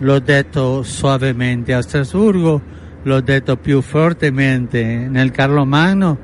L'ho 0.00 0.18
detto 0.18 0.82
suavemente 0.82 1.72
a 1.72 1.80
Strasburgo 1.80 2.60
lo 3.04 3.18
he 3.18 3.22
detto 3.22 3.56
più 3.56 3.80
fortemente 3.82 4.84
nel 4.84 5.30
Carlo 5.30 5.64
Magno 5.64 6.18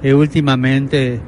e 0.00 0.12
últimamente 0.12 1.20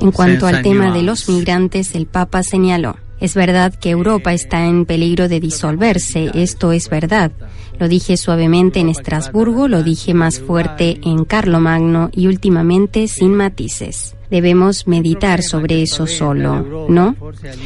En 0.00 0.12
cuanto 0.12 0.46
al 0.46 0.62
tema 0.62 0.92
de 0.92 1.02
los 1.02 1.28
migrantes, 1.28 1.94
el 1.94 2.06
Papa 2.06 2.42
señaló, 2.42 2.96
es 3.20 3.34
verdad 3.34 3.74
que 3.74 3.90
Europa 3.90 4.32
está 4.32 4.64
en 4.66 4.86
peligro 4.86 5.28
de 5.28 5.40
disolverse, 5.40 6.30
esto 6.32 6.72
es 6.72 6.88
verdad. 6.88 7.32
Lo 7.78 7.86
dije 7.86 8.16
suavemente 8.16 8.80
en 8.80 8.88
Estrasburgo, 8.88 9.68
lo 9.68 9.82
dije 9.82 10.14
más 10.14 10.40
fuerte 10.40 11.00
en 11.02 11.24
Carlomagno 11.24 12.08
y 12.12 12.28
últimamente 12.28 13.08
sin 13.08 13.34
matices 13.34 14.16
debemos 14.30 14.86
meditar 14.86 15.42
sobre 15.42 15.82
eso 15.82 16.06
solo, 16.06 16.86
¿no? 16.88 17.16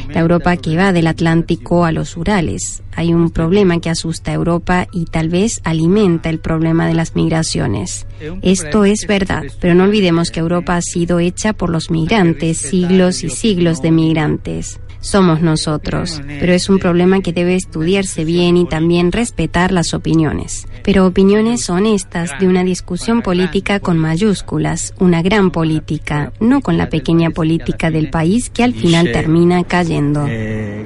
La 0.09 0.21
Europa 0.21 0.57
que 0.57 0.77
va 0.77 0.91
del 0.91 1.07
Atlántico 1.07 1.85
a 1.85 1.91
los 1.91 2.17
Urales. 2.17 2.83
Hay 2.95 3.13
un 3.13 3.29
problema 3.29 3.79
que 3.79 3.89
asusta 3.89 4.31
a 4.31 4.35
Europa 4.35 4.87
y 4.91 5.05
tal 5.05 5.29
vez 5.29 5.61
alimenta 5.63 6.29
el 6.29 6.39
problema 6.39 6.87
de 6.87 6.93
las 6.93 7.15
migraciones. 7.15 8.07
Esto 8.41 8.85
es 8.85 9.05
verdad, 9.07 9.43
pero 9.59 9.75
no 9.75 9.83
olvidemos 9.83 10.31
que 10.31 10.39
Europa 10.39 10.77
ha 10.77 10.81
sido 10.81 11.19
hecha 11.19 11.53
por 11.53 11.69
los 11.69 11.91
migrantes, 11.91 12.57
siglos 12.57 13.23
y 13.23 13.29
siglos 13.29 13.81
de 13.81 13.91
migrantes 13.91 14.79
somos 15.05 15.41
nosotros, 15.41 16.19
pero 16.39 16.51
es 16.51 16.67
un 16.67 16.79
problema 16.79 17.21
que 17.21 17.31
debe 17.31 17.55
estudiarse 17.55 18.25
bien 18.25 18.57
y 18.57 18.65
también 18.65 19.11
respetar 19.11 19.71
las 19.71 19.93
opiniones. 19.93 20.67
Pero 20.83 21.05
opiniones 21.05 21.69
honestas 21.69 22.31
de 22.39 22.47
una 22.47 22.63
discusión 22.63 23.21
política 23.21 23.79
con 23.79 23.99
mayúsculas, 23.99 24.95
una 24.99 25.21
gran 25.21 25.51
política, 25.51 26.33
no 26.39 26.54
con 26.61 26.77
la 26.77 26.89
pequeña 26.89 27.29
política 27.29 27.91
del 27.91 28.09
país 28.09 28.49
que 28.49 28.63
al 28.63 28.73
final 28.73 29.11
termina 29.11 29.63
cayendo. 29.63 30.25
Eh, 30.27 30.85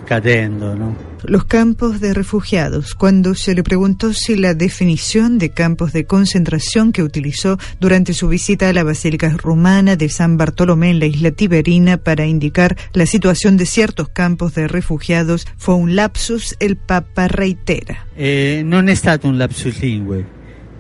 los 1.24 1.46
campos 1.46 2.00
de 2.00 2.14
refugiados 2.14 2.96
cuando 2.96 3.36
se 3.36 3.54
le 3.54 3.64
preguntó 3.64 4.14
si 4.14 4.36
la 4.36 4.54
definición 4.54 5.38
de 5.38 5.50
campos 5.50 5.92
de 5.92 6.06
concentración 6.06 6.92
que 6.92 7.04
utilizó 7.04 7.58
durante 7.80 8.14
su 8.14 8.28
visita 8.30 8.70
a 8.70 8.74
la 8.74 8.84
Basílica 8.84 9.30
Rumana 9.30 9.96
de 9.96 10.10
San 10.10 10.38
Bartolomé 10.38 10.92
en 10.92 11.00
la 11.00 11.06
isla 11.08 11.32
Tiberina 11.32 11.98
para 11.98 12.26
indicar 12.26 12.78
la 12.94 13.06
situación 13.06 13.58
de 13.58 13.66
ciertos 13.66 14.10
campos 14.10 14.56
de 14.56 14.68
refugiados 14.68 15.46
fue 15.58 15.76
un 15.76 15.96
lapsus, 15.96 16.56
el 16.60 16.78
Papa 16.78 17.28
reitera. 17.28 18.08
Eh, 18.16 18.64
no 18.66 18.80
es 18.80 19.04
un 19.24 19.38
lapsus 19.38 19.82
lingüe. 19.82 20.40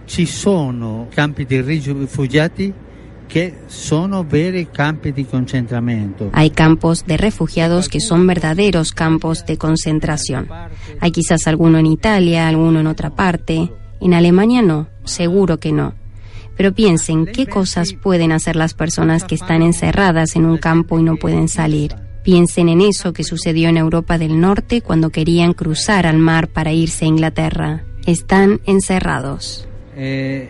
Ci 0.10 0.26
sono 0.26 1.08
campi 1.14 1.46
di 1.46 1.62
rifugiati 1.62 2.74
que 3.30 3.54
son 3.68 4.28
veri 4.28 4.66
campi 4.66 5.12
de 5.12 5.24
concentramiento. 5.24 6.32
Hay 6.34 6.50
campos 6.50 7.06
de 7.06 7.16
refugiados 7.16 7.88
que 7.88 8.02
son 8.02 8.28
verdaderos 8.28 8.92
campos 8.92 9.46
de 9.46 9.58
concentración. 9.58 10.50
Hay 11.00 11.12
quizás 11.12 11.48
alguno 11.48 11.78
en 11.78 11.86
Italia, 11.86 12.48
alguno 12.48 12.80
en 12.82 12.88
otra 12.88 13.12
parte. 13.12 13.72
En 14.02 14.14
Alemania 14.14 14.62
no, 14.62 14.88
seguro 15.06 15.60
que 15.60 15.72
no. 15.72 15.94
Pero 16.58 16.74
piensen 16.74 17.28
qué 17.28 17.46
cosas 17.46 17.94
pueden 17.94 18.34
hacer 18.34 18.56
las 18.56 18.74
personas 18.74 19.24
que 19.24 19.36
están 19.36 19.62
encerradas 19.62 20.36
en 20.36 20.46
un 20.46 20.58
campo 20.58 21.00
y 21.00 21.04
no 21.04 21.16
pueden 21.16 21.48
salir. 21.48 21.96
Piensen 22.24 22.68
en 22.68 22.82
eso 22.82 23.14
que 23.14 23.24
sucedió 23.24 23.70
en 23.70 23.78
Europa 23.78 24.18
del 24.18 24.42
Norte 24.42 24.82
cuando 24.82 25.12
querían 25.12 25.54
cruzar 25.54 26.06
al 26.06 26.18
mar 26.18 26.50
para 26.50 26.74
irse 26.74 27.06
a 27.06 27.08
Inglaterra. 27.08 27.86
Están 28.06 28.60
encerrados. 28.66 29.68
Eh. 29.96 30.50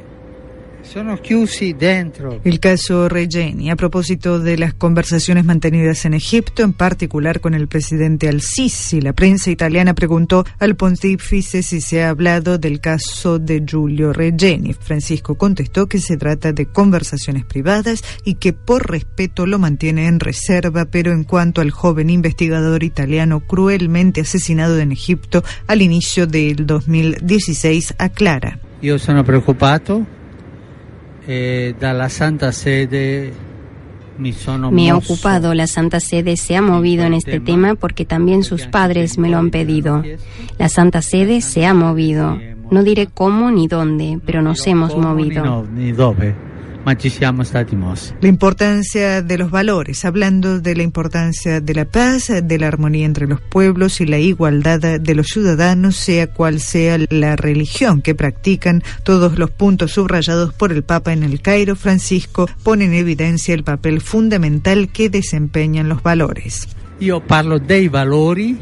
El 2.43 2.59
caso 2.59 3.09
Regeni, 3.09 3.69
a 3.69 3.75
propósito 3.75 4.39
de 4.39 4.57
las 4.57 4.73
conversaciones 4.73 5.45
mantenidas 5.45 6.05
en 6.05 6.15
Egipto, 6.15 6.63
en 6.63 6.73
particular 6.73 7.41
con 7.41 7.53
el 7.53 7.67
presidente 7.67 8.27
Al-Sisi, 8.27 8.99
la 8.99 9.13
prensa 9.13 9.51
italiana 9.51 9.93
preguntó 9.93 10.45
al 10.57 10.75
pontífice 10.75 11.61
si 11.61 11.79
se 11.81 12.01
ha 12.01 12.09
hablado 12.09 12.57
del 12.57 12.79
caso 12.79 13.37
de 13.37 13.63
Giulio 13.63 14.13
Regeni. 14.13 14.73
Francisco 14.73 15.35
contestó 15.35 15.87
que 15.87 15.99
se 15.99 16.17
trata 16.17 16.53
de 16.53 16.65
conversaciones 16.65 17.45
privadas 17.45 18.03
y 18.23 18.35
que 18.35 18.53
por 18.53 18.89
respeto 18.89 19.45
lo 19.45 19.59
mantiene 19.59 20.07
en 20.07 20.19
reserva, 20.19 20.85
pero 20.85 21.11
en 21.11 21.23
cuanto 21.23 21.61
al 21.61 21.69
joven 21.69 22.09
investigador 22.09 22.83
italiano 22.83 23.41
cruelmente 23.41 24.21
asesinado 24.21 24.79
en 24.79 24.91
Egipto 24.91 25.43
al 25.67 25.83
inicio 25.83 26.25
del 26.25 26.65
2016, 26.65 27.93
aclara. 27.99 28.59
Yo 28.81 28.97
sono 28.97 29.23
preocupado 29.23 30.07
eh, 31.31 31.75
la 31.79 32.09
Santa 32.09 32.51
Sede 32.51 33.31
me 34.71 34.89
ha 34.89 34.97
ocupado, 34.97 35.53
la 35.53 35.67
Santa 35.67 35.99
Sede 35.99 36.35
se 36.35 36.55
ha 36.55 36.61
movido 36.61 37.05
en 37.05 37.13
este 37.13 37.39
tema 37.39 37.75
porque 37.75 38.03
también 38.03 38.43
sus 38.43 38.65
padres 38.65 39.17
me 39.17 39.29
lo 39.29 39.37
han 39.37 39.49
pedido. 39.49 40.03
La 40.57 40.67
Santa 40.67 41.01
Sede 41.01 41.41
se 41.41 41.65
ha 41.65 41.73
movido. 41.73 42.37
No 42.69 42.83
diré 42.83 43.07
cómo 43.07 43.49
ni 43.49 43.67
dónde, 43.67 44.19
pero 44.25 44.41
nos 44.41 44.65
hemos 44.67 44.97
movido. 44.97 45.65
La 46.85 48.27
importancia 48.27 49.21
de 49.21 49.37
los 49.37 49.51
valores, 49.51 50.05
hablando 50.05 50.59
de 50.59 50.75
la 50.75 50.83
importancia 50.83 51.61
de 51.61 51.73
la 51.73 51.85
paz, 51.85 52.31
de 52.43 52.57
la 52.57 52.67
armonía 52.67 53.05
entre 53.05 53.27
los 53.27 53.41
pueblos 53.41 54.01
y 54.01 54.05
la 54.05 54.17
igualdad 54.17 54.99
de 54.99 55.15
los 55.15 55.27
ciudadanos, 55.27 55.95
sea 55.97 56.27
cual 56.27 56.59
sea 56.59 56.97
la 57.09 57.35
religión 57.35 58.01
que 58.01 58.15
practican, 58.15 58.81
todos 59.03 59.37
los 59.37 59.51
puntos 59.51 59.91
subrayados 59.91 60.53
por 60.53 60.71
el 60.71 60.83
Papa 60.83 61.13
en 61.13 61.23
el 61.23 61.41
Cairo, 61.41 61.75
Francisco, 61.75 62.49
pone 62.63 62.85
en 62.85 62.93
evidencia 62.93 63.53
el 63.53 63.63
papel 63.63 64.01
fundamental 64.01 64.89
que 64.91 65.09
desempeñan 65.09 65.89
los 65.89 66.01
valores. 66.01 66.67
Yo 66.99 67.21
parlo 67.21 67.59
dei 67.59 67.87
valori 67.87 68.57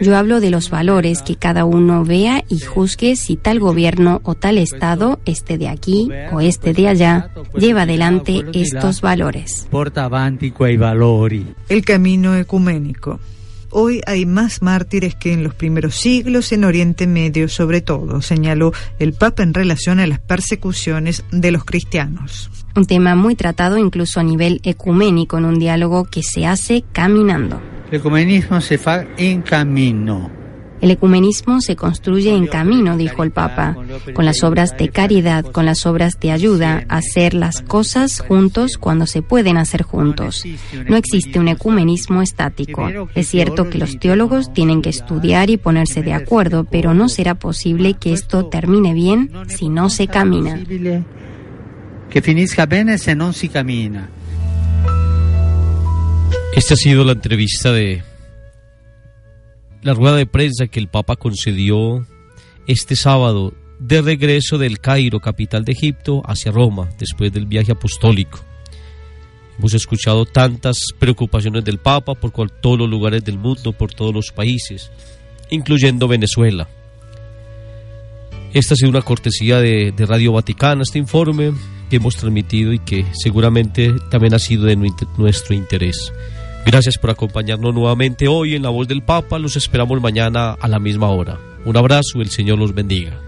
yo 0.00 0.16
hablo 0.16 0.40
de 0.40 0.50
los 0.50 0.70
valores 0.70 1.22
que 1.22 1.36
cada 1.36 1.64
uno 1.64 2.04
vea 2.04 2.44
y 2.48 2.60
juzgue 2.60 3.16
si 3.16 3.36
tal 3.36 3.58
gobierno 3.58 4.20
o 4.24 4.34
tal 4.34 4.58
Estado, 4.58 5.20
este 5.24 5.58
de 5.58 5.68
aquí 5.68 6.08
o 6.32 6.40
este 6.40 6.72
de 6.72 6.88
allá, 6.88 7.30
lleva 7.56 7.82
adelante 7.82 8.44
estos 8.54 9.00
valores. 9.00 9.66
Porta 9.70 10.08
valori. 10.08 11.46
El 11.68 11.84
camino 11.84 12.34
ecuménico. 12.36 13.20
Hoy 13.70 14.00
hay 14.06 14.24
más 14.24 14.62
mártires 14.62 15.14
que 15.14 15.32
en 15.32 15.44
los 15.44 15.54
primeros 15.54 15.94
siglos 15.96 16.52
en 16.52 16.64
Oriente 16.64 17.06
Medio 17.06 17.48
sobre 17.48 17.82
todo, 17.82 18.22
señaló 18.22 18.72
el 18.98 19.12
Papa 19.12 19.42
en 19.42 19.52
relación 19.52 20.00
a 20.00 20.06
las 20.06 20.20
persecuciones 20.20 21.22
de 21.30 21.50
los 21.50 21.64
cristianos. 21.64 22.50
Un 22.74 22.86
tema 22.86 23.14
muy 23.14 23.34
tratado 23.34 23.76
incluso 23.76 24.20
a 24.20 24.22
nivel 24.22 24.60
ecuménico 24.62 25.36
en 25.36 25.44
un 25.44 25.58
diálogo 25.58 26.04
que 26.04 26.22
se 26.22 26.46
hace 26.46 26.82
caminando. 26.92 27.60
El 27.90 28.00
ecumenismo 28.00 28.60
se 28.60 28.76
fa 28.76 29.06
en 29.16 29.40
camino. 29.42 30.30
El 30.80 30.90
ecumenismo 30.92 31.60
se 31.60 31.74
construye 31.74 32.34
en 32.34 32.46
camino, 32.46 32.96
dijo 32.96 33.24
el 33.24 33.32
Papa, 33.32 33.76
con 34.12 34.24
las 34.24 34.44
obras 34.44 34.76
de 34.76 34.90
caridad, 34.90 35.44
con 35.44 35.66
las 35.66 35.86
obras 35.86 36.20
de 36.20 36.30
ayuda, 36.30 36.84
hacer 36.88 37.34
las 37.34 37.62
cosas 37.62 38.20
juntos 38.20 38.78
cuando 38.78 39.06
se 39.06 39.22
pueden 39.22 39.56
hacer 39.56 39.82
juntos. 39.82 40.44
No 40.86 40.96
existe 40.96 41.40
un 41.40 41.48
ecumenismo 41.48 42.22
estático. 42.22 42.88
Es 43.14 43.28
cierto 43.28 43.70
que 43.70 43.78
los 43.78 43.98
teólogos 43.98 44.52
tienen 44.52 44.82
que 44.82 44.90
estudiar 44.90 45.50
y 45.50 45.56
ponerse 45.56 46.02
de 46.02 46.12
acuerdo, 46.12 46.64
pero 46.64 46.94
no 46.94 47.08
será 47.08 47.34
posible 47.34 47.94
que 47.94 48.12
esto 48.12 48.46
termine 48.46 48.94
bien 48.94 49.30
si 49.48 49.68
no 49.68 49.90
se 49.90 50.06
camina. 50.06 50.60
Que 52.08 52.22
finisca 52.22 52.66
bien 52.66 52.96
si 52.98 53.14
no 53.16 53.32
se 53.32 53.48
camina. 53.48 54.10
Esta 56.58 56.74
ha 56.74 56.76
sido 56.76 57.04
la 57.04 57.12
entrevista 57.12 57.70
de 57.70 58.02
la 59.80 59.94
rueda 59.94 60.16
de 60.16 60.26
prensa 60.26 60.66
que 60.66 60.80
el 60.80 60.88
Papa 60.88 61.14
concedió 61.14 62.04
este 62.66 62.96
sábado 62.96 63.54
de 63.78 64.02
regreso 64.02 64.58
del 64.58 64.80
Cairo, 64.80 65.20
capital 65.20 65.64
de 65.64 65.70
Egipto, 65.70 66.20
hacia 66.26 66.50
Roma, 66.50 66.90
después 66.98 67.32
del 67.32 67.46
viaje 67.46 67.70
apostólico. 67.70 68.40
Hemos 69.56 69.72
escuchado 69.72 70.26
tantas 70.26 70.78
preocupaciones 70.98 71.64
del 71.64 71.78
Papa 71.78 72.16
por 72.16 72.32
todos 72.50 72.76
los 72.76 72.90
lugares 72.90 73.24
del 73.24 73.38
mundo, 73.38 73.72
por 73.72 73.94
todos 73.94 74.12
los 74.12 74.32
países, 74.32 74.90
incluyendo 75.50 76.08
Venezuela. 76.08 76.68
Esta 78.52 78.74
ha 78.74 78.76
sido 78.76 78.90
una 78.90 79.02
cortesía 79.02 79.60
de, 79.60 79.94
Radio 79.96 80.32
Vaticana, 80.32 80.82
este 80.82 80.98
informe 80.98 81.52
que 81.88 81.96
hemos 81.96 82.16
transmitido 82.16 82.72
y 82.72 82.80
que 82.80 83.06
seguramente 83.12 83.94
también 84.10 84.34
ha 84.34 84.40
sido 84.40 84.64
de 84.64 84.74
nuestro 84.74 85.54
interés. 85.54 86.12
Gracias 86.70 86.98
por 86.98 87.08
acompañarnos 87.08 87.74
nuevamente 87.74 88.28
hoy 88.28 88.54
en 88.54 88.62
La 88.62 88.68
Voz 88.68 88.86
del 88.86 89.00
Papa. 89.00 89.38
Los 89.38 89.56
esperamos 89.56 90.02
mañana 90.02 90.52
a 90.52 90.68
la 90.68 90.78
misma 90.78 91.08
hora. 91.08 91.38
Un 91.64 91.78
abrazo, 91.78 92.20
el 92.20 92.28
Señor 92.28 92.58
los 92.58 92.74
bendiga. 92.74 93.27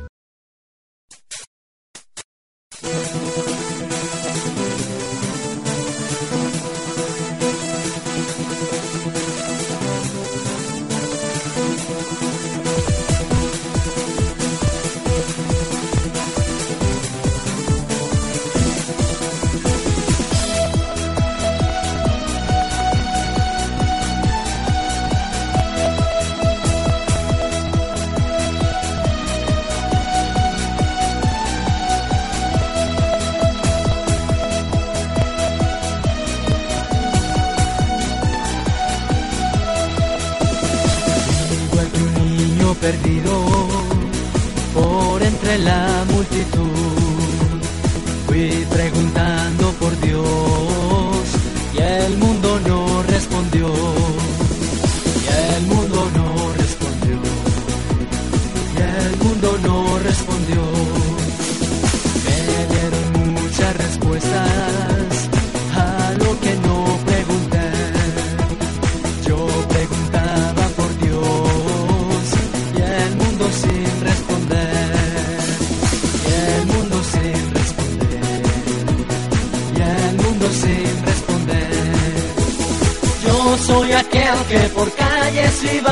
sleep 85.61 85.90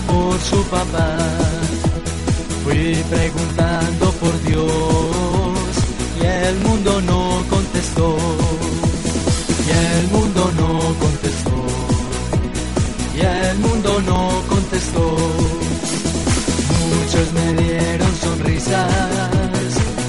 por 0.00 0.40
su 0.40 0.62
papá. 0.64 1.16
Fui 2.64 2.94
preguntando 3.10 4.10
por 4.12 4.42
Dios 4.42 5.70
y 6.20 6.26
el 6.26 6.56
mundo 6.60 7.00
no 7.02 7.42
contestó. 7.50 8.16
Y 9.66 9.70
el 9.70 10.08
mundo 10.08 10.50
no 10.56 10.68
contestó. 11.04 11.56
Y 13.16 13.20
el 13.20 13.58
mundo 13.58 14.02
no 14.06 14.42
contestó. 14.48 15.16
Muchos 16.94 17.32
me 17.32 17.62
dieron 17.62 18.16
sonrisas 18.16 18.90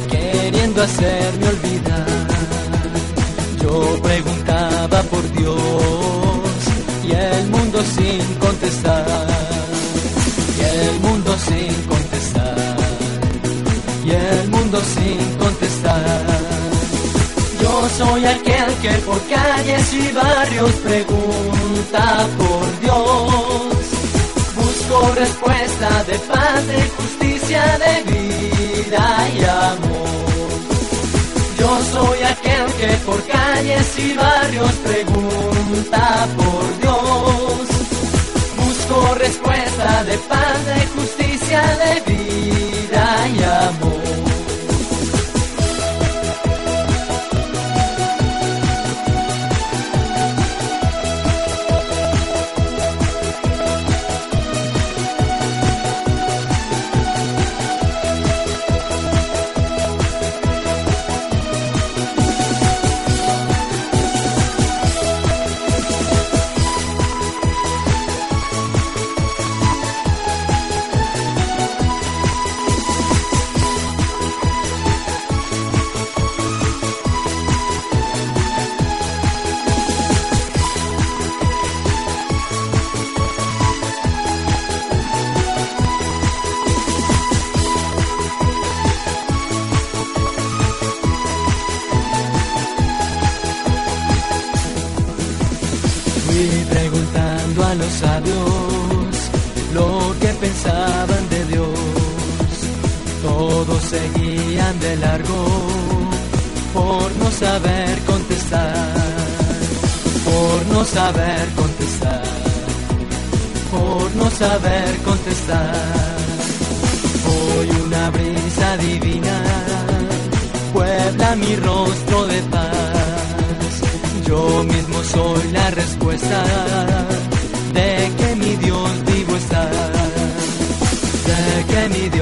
queriendo 0.09 0.81
hacerme 0.81 1.47
olvidar. 1.47 2.05
Yo 3.61 4.01
preguntaba 4.01 5.03
por 5.03 5.31
Dios 5.33 5.57
y 7.03 7.11
el 7.11 7.47
mundo 7.49 7.83
sin 7.95 8.23
contestar 8.35 9.44
sin 11.47 11.73
contestar. 11.93 12.75
Y 14.05 14.11
el 14.11 14.49
mundo 14.49 14.81
sin 14.95 15.37
contestar. 15.37 16.25
Yo 17.61 17.89
soy 17.97 18.25
aquel 18.25 18.69
que 18.81 18.93
por 19.07 19.21
calles 19.27 19.93
y 19.93 20.11
barrios 20.11 20.71
pregunta 20.87 22.27
por 22.37 22.79
Dios. 22.81 23.85
Busco 24.55 25.15
respuesta 25.15 26.03
de 26.09 26.17
paz, 26.19 26.67
de 26.67 26.81
justicia, 26.97 27.63
de 27.85 27.93
vida 28.11 29.05
y 29.37 29.43
amor. 29.43 30.05
Yo 31.59 31.69
soy 31.93 32.19
aquel 32.33 32.65
que 32.79 32.91
por 33.05 33.21
calles 33.25 33.87
y 33.99 34.13
barrios 34.13 34.71
pregunta 34.89 36.27
por 36.37 36.63
Dios. 36.81 37.67
Busco 38.57 39.15
respuesta 39.15 40.03
de 40.03 40.17
paz, 40.29 40.65
de 40.65 40.87
justicia 40.95 41.24
abundancia 41.45 41.61
de 41.77 42.01
vida 42.01 43.27
y 43.27 43.43
amor. 43.43 43.94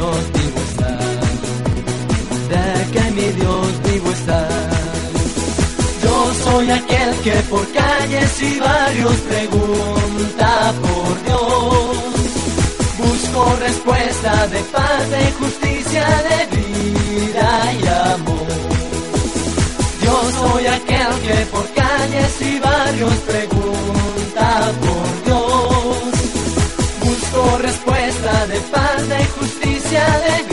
Dios 0.04 0.34
vivo 0.34 0.60
está, 0.70 0.92
de 2.52 2.92
que 2.92 3.12
mi 3.12 3.28
Dios 3.40 3.72
vivo 3.86 4.12
está. 4.12 4.42
Yo 6.04 6.16
soy 6.44 6.70
aquel 6.72 7.16
que 7.24 7.36
por 7.50 7.66
calles 7.72 8.42
y 8.42 8.60
barrios 8.60 9.16
pregunta 9.32 10.74
por 10.84 11.24
Dios. 11.24 11.98
Busco 12.98 13.56
respuesta 13.62 14.48
de 14.48 14.60
paz, 14.76 15.10
de 15.10 15.32
justicia, 15.40 16.06
de 16.30 16.40
vida 16.58 17.50
y 17.80 17.88
amor. 18.14 18.48
Yo 20.04 20.16
soy 20.40 20.66
aquel 20.66 21.12
que 21.26 21.46
por 21.46 21.66
calles 21.82 22.42
y 22.42 22.60
barrios 22.60 23.18
pregunta 23.32 24.48
por 24.84 25.08
Dios. 25.26 25.64
Busco 27.06 27.58
respuesta 27.60 28.48
de 28.48 28.60
paz, 28.74 28.93
de 30.04 30.53